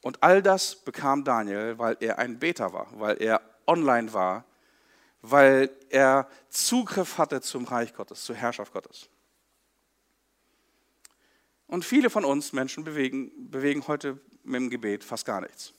[0.00, 4.44] Und all das bekam Daniel, weil er ein Beter war, weil er online war,
[5.22, 9.08] weil er Zugriff hatte zum Reich Gottes, zur Herrschaft Gottes.
[11.72, 15.72] Und viele von uns Menschen bewegen, bewegen heute mit dem Gebet fast gar nichts.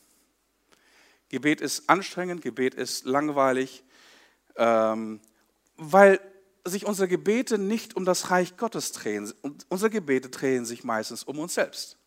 [1.29, 3.83] Gebet ist anstrengend, Gebet ist langweilig,
[4.55, 5.21] ähm,
[5.77, 6.19] weil
[6.65, 9.31] sich unsere Gebete nicht um das Reich Gottes drehen.
[9.69, 11.99] Unsere Gebete drehen sich meistens um uns selbst.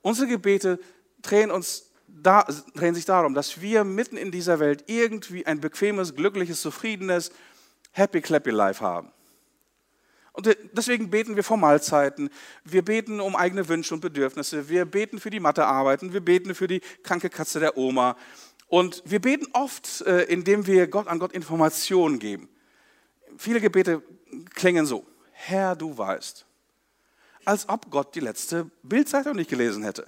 [0.00, 0.78] Unsere Gebete
[1.20, 6.14] drehen, uns da, drehen sich darum, dass wir mitten in dieser Welt irgendwie ein bequemes,
[6.14, 7.32] glückliches, zufriedenes,
[7.90, 9.10] happy, clappy Life haben.
[10.34, 12.28] Und deswegen beten wir vor Mahlzeiten,
[12.64, 16.66] wir beten um eigene Wünsche und Bedürfnisse, wir beten für die Mathearbeiten, wir beten für
[16.66, 18.16] die kranke Katze der Oma.
[18.66, 22.48] Und wir beten oft, äh, indem wir Gott an Gott Informationen geben.
[23.38, 24.02] Viele Gebete
[24.54, 26.44] klingen so, Herr, du weißt,
[27.44, 30.06] als ob Gott die letzte Bildzeitung nicht gelesen hätte.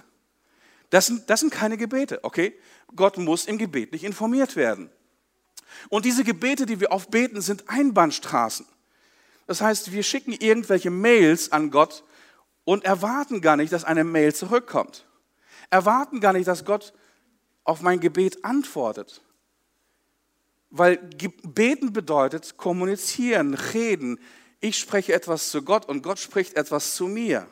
[0.89, 2.53] Das sind, das sind keine Gebete, okay?
[2.93, 4.89] Gott muss im Gebet nicht informiert werden.
[5.87, 8.65] Und diese Gebete, die wir oft beten, sind Einbahnstraßen.
[9.47, 12.03] Das heißt, wir schicken irgendwelche Mails an Gott
[12.65, 15.07] und erwarten gar nicht, dass eine Mail zurückkommt.
[15.69, 16.93] Erwarten gar nicht, dass Gott
[17.63, 19.23] auf mein Gebet antwortet.
[20.69, 24.19] Weil beten bedeutet kommunizieren, reden.
[24.59, 27.47] Ich spreche etwas zu Gott und Gott spricht etwas zu mir.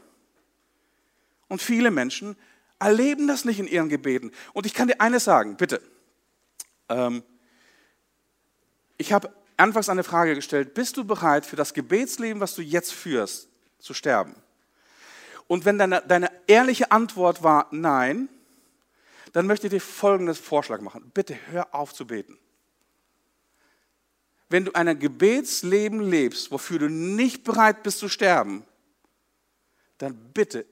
[1.47, 2.35] Und viele Menschen
[2.77, 4.31] erleben das nicht in ihren Gebeten.
[4.51, 5.81] Und ich kann dir eines sagen, bitte.
[6.89, 7.23] Ähm,
[8.97, 12.93] ich habe anfangs eine Frage gestellt, bist du bereit für das Gebetsleben, was du jetzt
[12.93, 13.47] führst,
[13.79, 14.35] zu sterben?
[15.47, 18.29] Und wenn deine, deine ehrliche Antwort war nein,
[19.33, 21.11] dann möchte ich dir folgendes Vorschlag machen.
[21.13, 22.37] Bitte hör auf zu beten.
[24.49, 28.63] Wenn du ein Gebetsleben lebst, wofür du nicht bereit bist zu sterben,
[29.97, 30.65] dann bitte,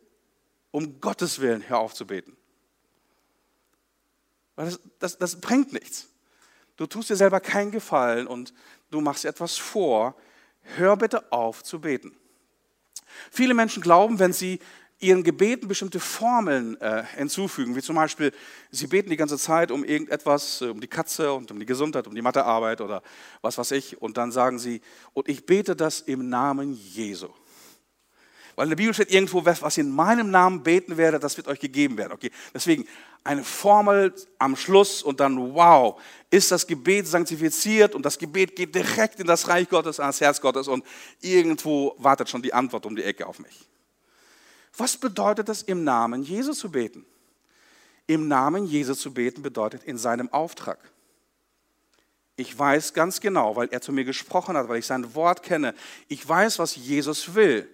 [0.71, 2.37] um Gottes Willen, hör auf zu beten.
[4.55, 6.07] Weil das, das, das bringt nichts.
[6.75, 8.53] Du tust dir selber keinen Gefallen und
[8.89, 10.15] du machst etwas vor.
[10.61, 12.15] Hör bitte auf zu beten.
[13.31, 14.59] Viele Menschen glauben, wenn sie
[14.99, 18.31] ihren Gebeten bestimmte Formeln äh, hinzufügen, wie zum Beispiel,
[18.71, 22.07] sie beten die ganze Zeit um irgendetwas, äh, um die Katze und um die Gesundheit,
[22.07, 23.03] um die Mathearbeit oder
[23.41, 27.27] was weiß ich, und dann sagen sie, und ich bete das im Namen Jesu.
[28.55, 31.59] Weil in der Bibel steht irgendwo, was in meinem Namen beten werdet, das wird euch
[31.59, 32.11] gegeben werden.
[32.13, 32.87] Okay, deswegen
[33.23, 35.99] eine Formel am Schluss und dann, wow,
[36.29, 40.41] ist das Gebet sanktifiziert und das Gebet geht direkt in das Reich Gottes, ans Herz
[40.41, 40.85] Gottes und
[41.21, 43.67] irgendwo wartet schon die Antwort um die Ecke auf mich.
[44.77, 47.05] Was bedeutet es, im Namen Jesus zu beten?
[48.05, 50.79] Im Namen Jesus zu beten bedeutet in seinem Auftrag.
[52.35, 55.75] Ich weiß ganz genau, weil er zu mir gesprochen hat, weil ich sein Wort kenne.
[56.07, 57.69] Ich weiß, was Jesus will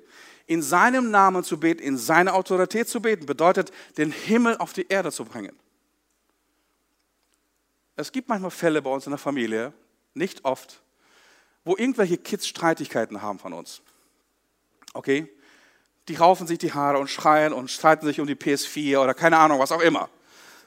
[0.50, 4.88] in seinem Namen zu beten, in seiner Autorität zu beten, bedeutet, den Himmel auf die
[4.88, 5.56] Erde zu bringen.
[7.96, 9.74] Es gibt manchmal Fälle bei uns in der Familie,
[10.16, 10.82] nicht oft,
[11.66, 13.82] wo irgendwelche Kids Streitigkeiten haben von uns.
[14.94, 15.30] Okay?
[16.08, 19.38] Die raufen sich die Haare und schreien und streiten sich um die PS4 oder keine
[19.38, 20.10] Ahnung, was auch immer.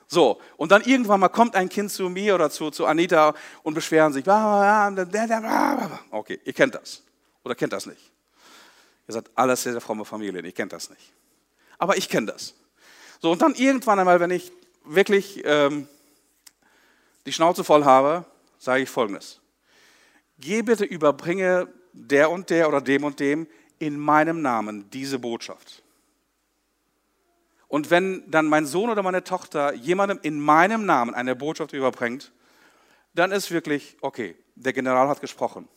[0.07, 3.74] So, und dann irgendwann mal kommt ein Kind zu mir oder zu, zu Anita und
[3.74, 4.24] beschweren sich.
[6.12, 7.03] Okay, ihr kennt das.
[7.43, 8.12] Oder kennt das nicht.
[9.12, 11.12] Ihr seid alles sehr, sehr fromme Familien, ich kenne das nicht.
[11.76, 12.54] Aber ich kenne das.
[13.20, 14.50] So, und dann irgendwann einmal, wenn ich
[14.84, 15.86] wirklich ähm,
[17.26, 18.24] die Schnauze voll habe,
[18.58, 19.40] sage ich folgendes.
[20.38, 23.46] Geh bitte, überbringe der und der oder dem und dem
[23.78, 25.82] in meinem Namen diese Botschaft.
[27.68, 32.32] Und wenn dann mein Sohn oder meine Tochter jemandem in meinem Namen eine Botschaft überbringt,
[33.14, 35.68] dann ist wirklich, okay, der General hat gesprochen.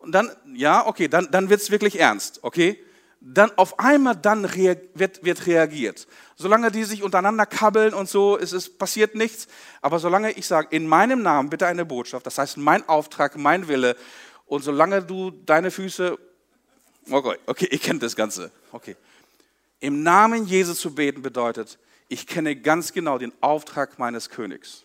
[0.00, 2.82] Und dann, ja, okay, dann, dann wird es wirklich ernst, okay?
[3.20, 6.08] Dann auf einmal dann wird, wird reagiert.
[6.36, 9.46] Solange die sich untereinander kabbeln und so, es ist, passiert nichts.
[9.82, 13.68] Aber solange ich sage, in meinem Namen bitte eine Botschaft, das heißt mein Auftrag, mein
[13.68, 13.94] Wille,
[14.46, 16.18] und solange du deine Füße,
[17.10, 18.96] okay, okay, ihr kennt das Ganze, okay.
[19.80, 21.78] Im Namen Jesus zu beten bedeutet,
[22.08, 24.84] ich kenne ganz genau den Auftrag meines Königs.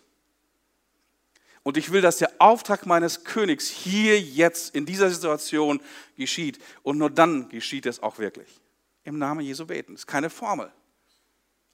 [1.66, 5.80] Und ich will, dass der Auftrag meines Königs hier jetzt in dieser Situation
[6.16, 6.60] geschieht.
[6.84, 8.60] Und nur dann geschieht es auch wirklich.
[9.02, 9.94] Im Namen Jesu beten.
[9.94, 10.70] Das ist keine Formel.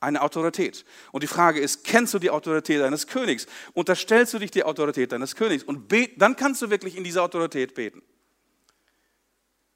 [0.01, 0.87] Eine Autorität.
[1.11, 3.47] Und die Frage ist, kennst du die Autorität deines Königs?
[3.75, 5.63] Unterstellst du dich die Autorität deines Königs?
[5.63, 8.01] Und bet, dann kannst du wirklich in dieser Autorität beten.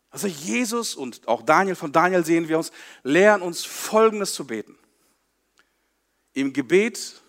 [0.08, 4.78] Also Jesus und auch Daniel, von Daniel sehen wir uns, lehren uns Folgendes zu beten.
[6.32, 7.20] Im Gebet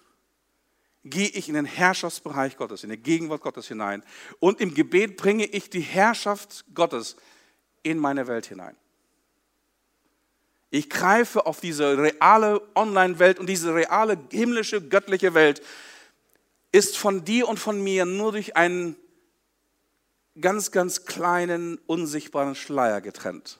[1.10, 4.03] gehe ich in den Herrschaftsbereich Gottes, in die Gegenwart Gottes hinein.
[4.39, 7.16] Und im Gebet bringe ich die Herrschaft Gottes
[7.84, 8.76] in meine Welt hinein.
[10.70, 15.62] Ich greife auf diese reale Online-Welt und diese reale himmlische, göttliche Welt
[16.72, 18.97] ist von dir und von mir nur durch einen
[20.39, 23.60] ganz, ganz kleinen, unsichtbaren Schleier getrennt.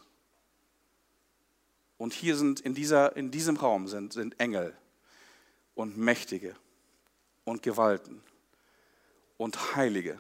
[1.98, 4.78] Und hier sind in, dieser, in diesem Raum sind, sind Engel
[5.74, 6.56] und Mächtige
[7.48, 8.22] und Gewalten
[9.38, 10.20] und Heilige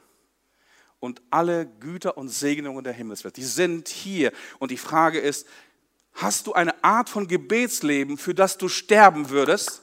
[1.01, 3.35] und alle Güter und Segnungen der Himmelswelt.
[3.35, 4.31] Die sind hier.
[4.59, 5.45] Und die Frage ist,
[6.13, 9.81] hast du eine Art von Gebetsleben, für das du sterben würdest,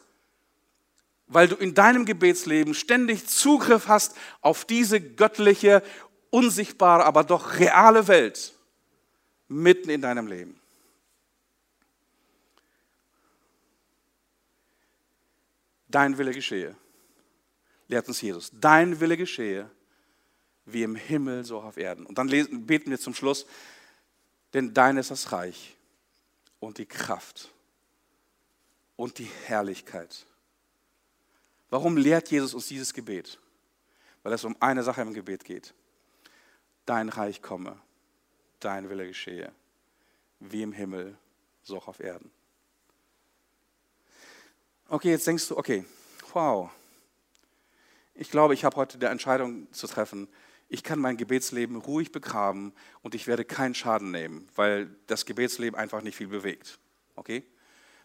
[1.27, 5.83] weil du in deinem Gebetsleben ständig Zugriff hast auf diese göttliche,
[6.31, 8.55] unsichtbare, aber doch reale Welt
[9.49, 10.59] mitten in deinem Leben?
[15.89, 16.75] Dein Wille geschehe
[17.89, 18.51] lehrt uns Jesus.
[18.55, 19.71] Dein Wille geschehe,
[20.67, 22.07] wie im Himmel, so auf Erden.
[22.07, 23.47] Und dann lesen, beten wir zum Schluss,
[24.53, 25.77] denn dein ist das Reich
[26.61, 27.51] und die Kraft
[28.97, 30.27] und die Herrlichkeit.
[31.71, 33.39] Warum lehrt Jesus uns dieses Gebet?
[34.23, 35.75] Weil es um eine Sache im Gebet geht.
[36.87, 37.81] Dein Reich komme,
[38.61, 39.53] dein Wille geschehe,
[40.41, 41.19] wie im Himmel,
[41.63, 42.31] so auch auf Erden.
[44.89, 45.85] Okay, jetzt denkst du, okay,
[46.33, 46.71] wow,
[48.15, 50.29] ich glaube, ich habe heute die Entscheidung zu treffen,
[50.69, 55.79] ich kann mein Gebetsleben ruhig begraben und ich werde keinen Schaden nehmen, weil das Gebetsleben
[55.79, 56.79] einfach nicht viel bewegt.
[57.17, 57.45] Okay?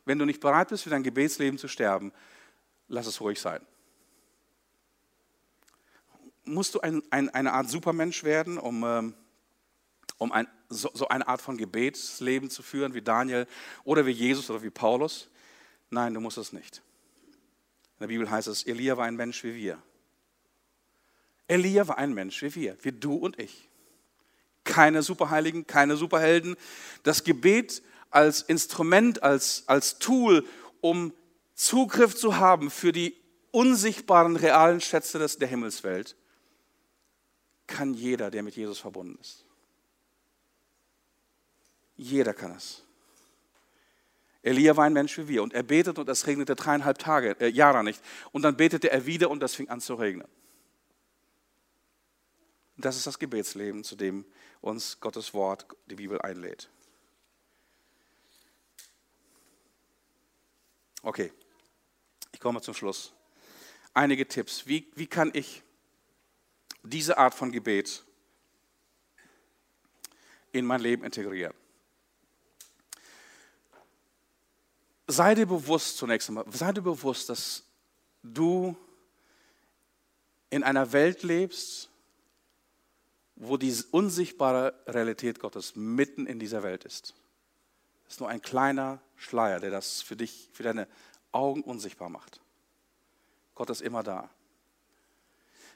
[0.06, 2.12] Wenn du nicht bereit bist, für dein Gebetsleben zu sterben,
[2.88, 3.62] lass es ruhig sein.
[6.44, 9.14] Musst du ein, ein, eine Art Supermensch werden, um, ähm,
[10.18, 13.48] um ein, so, so eine Art von Gebetsleben zu führen wie Daniel
[13.84, 15.30] oder wie Jesus oder wie Paulus?
[15.92, 16.82] Nein, du musst es nicht.
[17.96, 19.82] In der Bibel heißt es, Elia war ein Mensch wie wir.
[21.50, 23.70] Elia war ein Mensch wie wir, wie du und ich.
[24.64, 26.56] Keine Superheiligen, keine Superhelden.
[27.04, 27.82] Das Gebet
[28.12, 30.46] als Instrument, als, als Tool,
[30.80, 31.12] um
[31.56, 33.16] Zugriff zu haben für die
[33.52, 36.16] unsichtbaren, realen Schätze der Himmelswelt,
[37.66, 39.44] kann jeder, der mit Jesus verbunden ist.
[41.98, 42.84] Jeder kann es.
[44.42, 47.48] Elia war ein Mensch wie wir und er betete und es regnete dreieinhalb Tage, äh,
[47.48, 48.02] Jahre nicht.
[48.32, 50.28] Und dann betete er wieder und es fing an zu regnen.
[52.80, 54.24] Und das ist das Gebetsleben, zu dem
[54.62, 56.70] uns Gottes Wort, die Bibel einlädt.
[61.02, 61.34] Okay,
[62.32, 63.12] ich komme zum Schluss.
[63.94, 64.66] Einige Tipps.
[64.66, 65.62] Wie, wie kann ich
[66.82, 68.02] diese Art von Gebet
[70.54, 71.54] in mein Leben integrieren?
[75.06, 77.62] Sei dir bewusst zunächst einmal, sei dir bewusst, dass
[78.24, 78.74] du
[80.50, 81.89] in einer Welt lebst,
[83.40, 87.16] wo die unsichtbare Realität Gottes mitten in dieser Welt ist.
[88.06, 90.88] Es ist nur ein kleiner Schleier, der das für dich, für deine
[91.32, 92.42] Augen unsichtbar macht.
[93.56, 94.30] Gott ist immer da.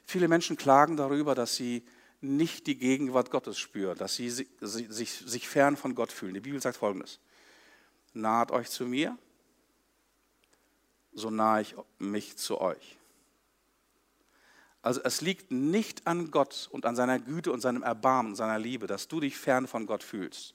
[0.04, 1.84] Viele Menschen klagen darüber, dass sie
[2.20, 6.34] nicht die Gegenwart Gottes spüren, dass sie sich, sich fern von Gott fühlen.
[6.34, 7.18] Die Bibel sagt folgendes:
[8.12, 9.16] Naht euch zu mir,
[11.12, 12.98] so nahe ich mich zu euch.
[14.84, 18.86] Also es liegt nicht an Gott und an seiner Güte und seinem Erbarmen seiner Liebe,
[18.86, 20.54] dass du dich fern von Gott fühlst.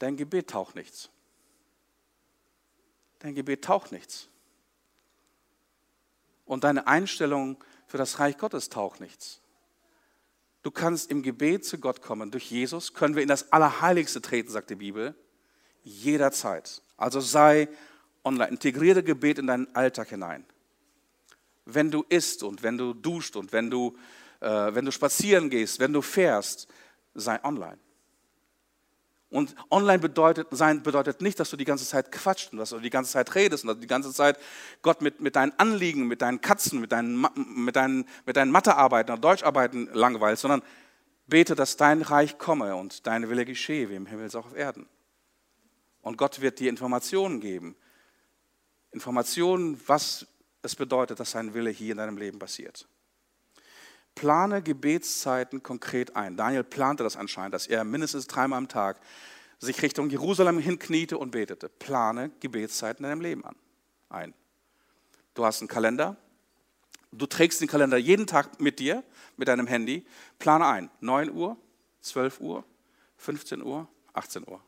[0.00, 1.10] Dein Gebet taucht nichts.
[3.20, 4.26] Dein Gebet taucht nichts.
[6.44, 7.56] Und deine Einstellung
[7.86, 9.40] für das Reich Gottes taucht nichts.
[10.64, 12.32] Du kannst im Gebet zu Gott kommen.
[12.32, 15.14] Durch Jesus können wir in das Allerheiligste treten, sagt die Bibel.
[15.84, 16.82] Jederzeit.
[16.96, 17.68] Also sei
[18.24, 18.50] online.
[18.50, 20.44] Integriere Gebet in deinen Alltag hinein
[21.66, 23.96] wenn du isst und wenn du duscht und wenn du,
[24.40, 26.68] äh, wenn du spazieren gehst, wenn du fährst,
[27.14, 27.78] sei online.
[29.28, 32.78] Und online bedeutet, sein bedeutet nicht, dass du die ganze Zeit quatscht und dass du
[32.78, 34.38] die ganze Zeit redest und dass du die ganze Zeit
[34.82, 39.12] Gott mit, mit deinen Anliegen, mit deinen Katzen, mit deinen, mit deinen, mit deinen Mathearbeiten
[39.12, 40.62] oder Deutscharbeiten langweilst, sondern
[41.26, 44.56] bete, dass dein Reich komme und deine Wille geschehe, wie im Himmel so auch auf
[44.56, 44.88] Erden.
[46.02, 47.74] Und Gott wird dir Informationen geben,
[48.92, 50.26] Informationen, was
[50.66, 52.86] es bedeutet, dass sein Wille hier in deinem Leben passiert.
[54.14, 56.36] Plane Gebetszeiten konkret ein.
[56.36, 59.00] Daniel plante das anscheinend, dass er mindestens dreimal am Tag
[59.58, 61.68] sich Richtung Jerusalem hinkniete und betete.
[61.68, 63.56] Plane Gebetszeiten in deinem Leben an,
[64.08, 64.34] ein.
[65.34, 66.16] Du hast einen Kalender,
[67.12, 69.04] du trägst den Kalender jeden Tag mit dir,
[69.36, 70.06] mit deinem Handy.
[70.38, 70.90] Plane ein.
[71.00, 71.56] 9 Uhr,
[72.00, 72.64] 12 Uhr,
[73.18, 74.62] 15 Uhr, 18 Uhr.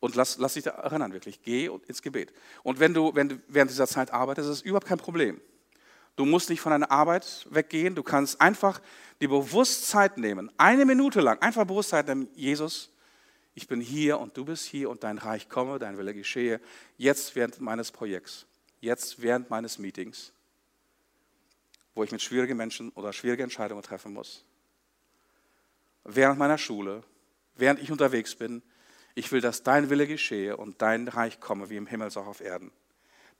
[0.00, 1.42] Und lass, lass dich da erinnern, wirklich.
[1.42, 2.32] Geh ins Gebet.
[2.62, 5.40] Und wenn du, wenn du während dieser Zeit arbeitest, ist es überhaupt kein Problem.
[6.16, 7.94] Du musst nicht von deiner Arbeit weggehen.
[7.94, 8.80] Du kannst einfach
[9.20, 10.50] die Bewusstheit nehmen.
[10.56, 12.28] Eine Minute lang einfach Bewusstheit nehmen.
[12.34, 12.90] Jesus,
[13.54, 16.60] ich bin hier und du bist hier und dein Reich komme, dein Wille geschehe.
[16.96, 18.46] Jetzt während meines Projekts.
[18.80, 20.32] Jetzt während meines Meetings,
[21.94, 24.44] wo ich mit schwierigen Menschen oder schwierige Entscheidungen treffen muss.
[26.04, 27.02] Während meiner Schule,
[27.56, 28.62] während ich unterwegs bin.
[29.14, 32.26] Ich will, dass dein Wille geschehe und dein Reich komme, wie im Himmel so auch
[32.26, 32.70] auf Erden.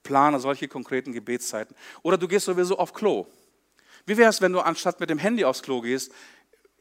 [0.03, 1.75] Plane solche konkreten Gebetszeiten.
[2.01, 3.27] Oder du gehst sowieso auf Klo.
[4.05, 6.11] Wie wäre es, wenn du anstatt mit dem Handy aufs Klo gehst,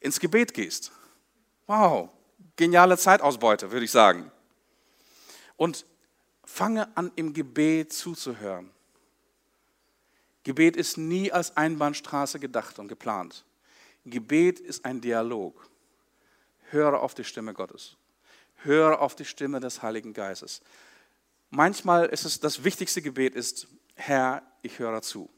[0.00, 0.92] ins Gebet gehst?
[1.66, 2.08] Wow,
[2.56, 4.30] geniale Zeitausbeute, würde ich sagen.
[5.56, 5.84] Und
[6.44, 8.70] fange an, im Gebet zuzuhören.
[10.42, 13.44] Gebet ist nie als Einbahnstraße gedacht und geplant.
[14.06, 15.68] Gebet ist ein Dialog.
[16.70, 17.96] Höre auf die Stimme Gottes.
[18.62, 20.60] Höre auf die Stimme des Heiligen Geistes.
[21.50, 25.30] Manchmal ist es das wichtigste Gebet ist, Herr, ich höre zu.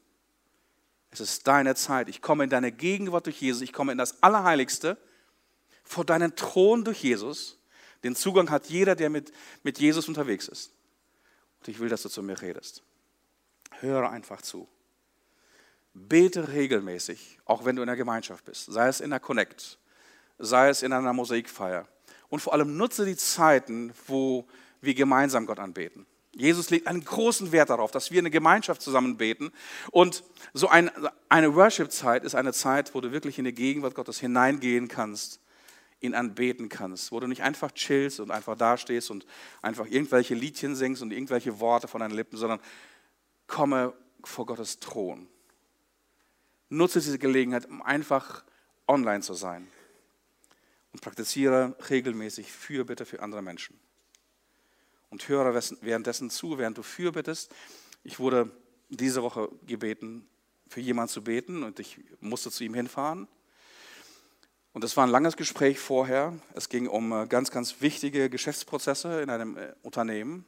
[1.11, 2.09] Es ist deine Zeit.
[2.09, 3.61] Ich komme in deine Gegenwart durch Jesus.
[3.61, 4.97] Ich komme in das Allerheiligste
[5.83, 7.59] vor deinen Thron durch Jesus.
[8.03, 9.31] Den Zugang hat jeder, der mit,
[9.63, 10.71] mit Jesus unterwegs ist.
[11.59, 12.83] Und ich will, dass du zu mir redest.
[13.79, 14.67] Höre einfach zu.
[15.93, 18.65] Bete regelmäßig, auch wenn du in der Gemeinschaft bist.
[18.71, 19.77] Sei es in der Connect,
[20.39, 21.87] sei es in einer Mosaikfeier.
[22.33, 24.47] Und vor allem nutze die Zeiten, wo
[24.81, 26.07] wir gemeinsam Gott anbeten.
[26.33, 29.51] Jesus legt einen großen Wert darauf, dass wir eine Gemeinschaft zusammen beten.
[29.91, 30.89] Und so ein,
[31.29, 35.41] eine Worship-Zeit ist eine Zeit, wo du wirklich in die Gegenwart Gottes hineingehen kannst,
[35.99, 39.27] ihn anbeten kannst, wo du nicht einfach chillst und einfach dastehst und
[39.61, 42.59] einfach irgendwelche Liedchen singst und irgendwelche Worte von deinen Lippen, sondern
[43.45, 45.27] komme vor Gottes Thron.
[46.69, 48.43] Nutze diese Gelegenheit, um einfach
[48.87, 49.67] online zu sein
[50.93, 53.79] und praktiziere regelmäßig Fürbitte für andere Menschen
[55.09, 57.53] und höre währenddessen zu, während du fürbittest.
[58.03, 58.49] Ich wurde
[58.89, 60.27] diese Woche gebeten,
[60.67, 63.27] für jemanden zu beten und ich musste zu ihm hinfahren.
[64.71, 66.33] Und es war ein langes Gespräch vorher.
[66.55, 70.45] Es ging um äh, ganz, ganz wichtige Geschäftsprozesse in einem äh, Unternehmen.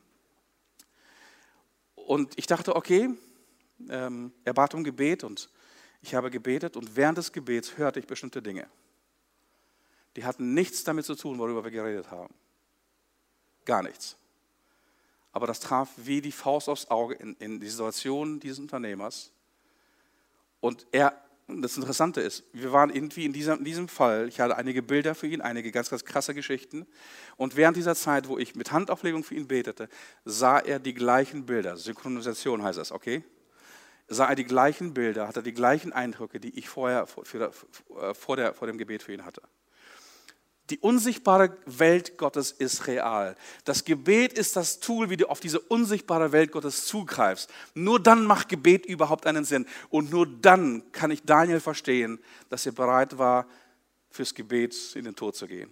[1.94, 3.10] Und ich dachte, okay,
[3.88, 5.50] ähm, er bat um Gebet und
[6.02, 8.68] ich habe gebetet und während des Gebets hörte ich bestimmte Dinge.
[10.16, 12.34] Die hatten nichts damit zu tun, worüber wir geredet haben.
[13.66, 14.18] Gar nichts
[15.36, 19.34] aber das traf wie die Faust aufs Auge in, in die Situation dieses Unternehmers.
[20.62, 21.14] Und er,
[21.50, 25.14] das Interessante ist, wir waren irgendwie in diesem, in diesem Fall, ich hatte einige Bilder
[25.14, 26.88] für ihn, einige ganz, ganz krasse Geschichten.
[27.36, 29.90] Und während dieser Zeit, wo ich mit Handauflegung für ihn betete,
[30.24, 31.76] sah er die gleichen Bilder.
[31.76, 33.26] Synchronisation heißt das, okay?
[34.08, 38.54] Sah er die gleichen Bilder, hatte die gleichen Eindrücke, die ich vorher vor, vor, der,
[38.54, 39.42] vor dem Gebet für ihn hatte.
[40.72, 43.36] Die unsichtbare Welt Gottes ist real.
[43.66, 47.52] Das Gebet ist das Tool, wie du auf diese unsichtbare Welt Gottes zugreifst.
[47.76, 49.68] Nur dann macht Gebet überhaupt einen Sinn.
[49.90, 53.48] Und nur dann kann ich Daniel verstehen, dass er bereit war,
[54.10, 55.72] fürs Gebet in den Tod zu gehen.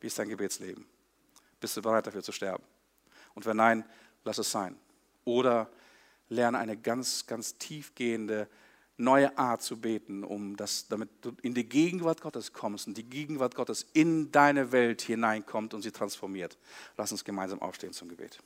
[0.00, 0.84] Wie ist dein Gebetsleben?
[1.60, 2.64] Bist du bereit dafür zu sterben?
[3.34, 3.84] Und wenn nein,
[4.24, 4.76] lass es sein.
[5.24, 5.70] Oder
[6.28, 8.48] lerne eine ganz, ganz tiefgehende
[8.96, 13.04] neue Art zu beten, um das, damit du in die Gegenwart Gottes kommst und die
[13.04, 16.58] Gegenwart Gottes in deine Welt hineinkommt und sie transformiert.
[16.96, 18.38] Lass uns gemeinsam aufstehen zum Gebet.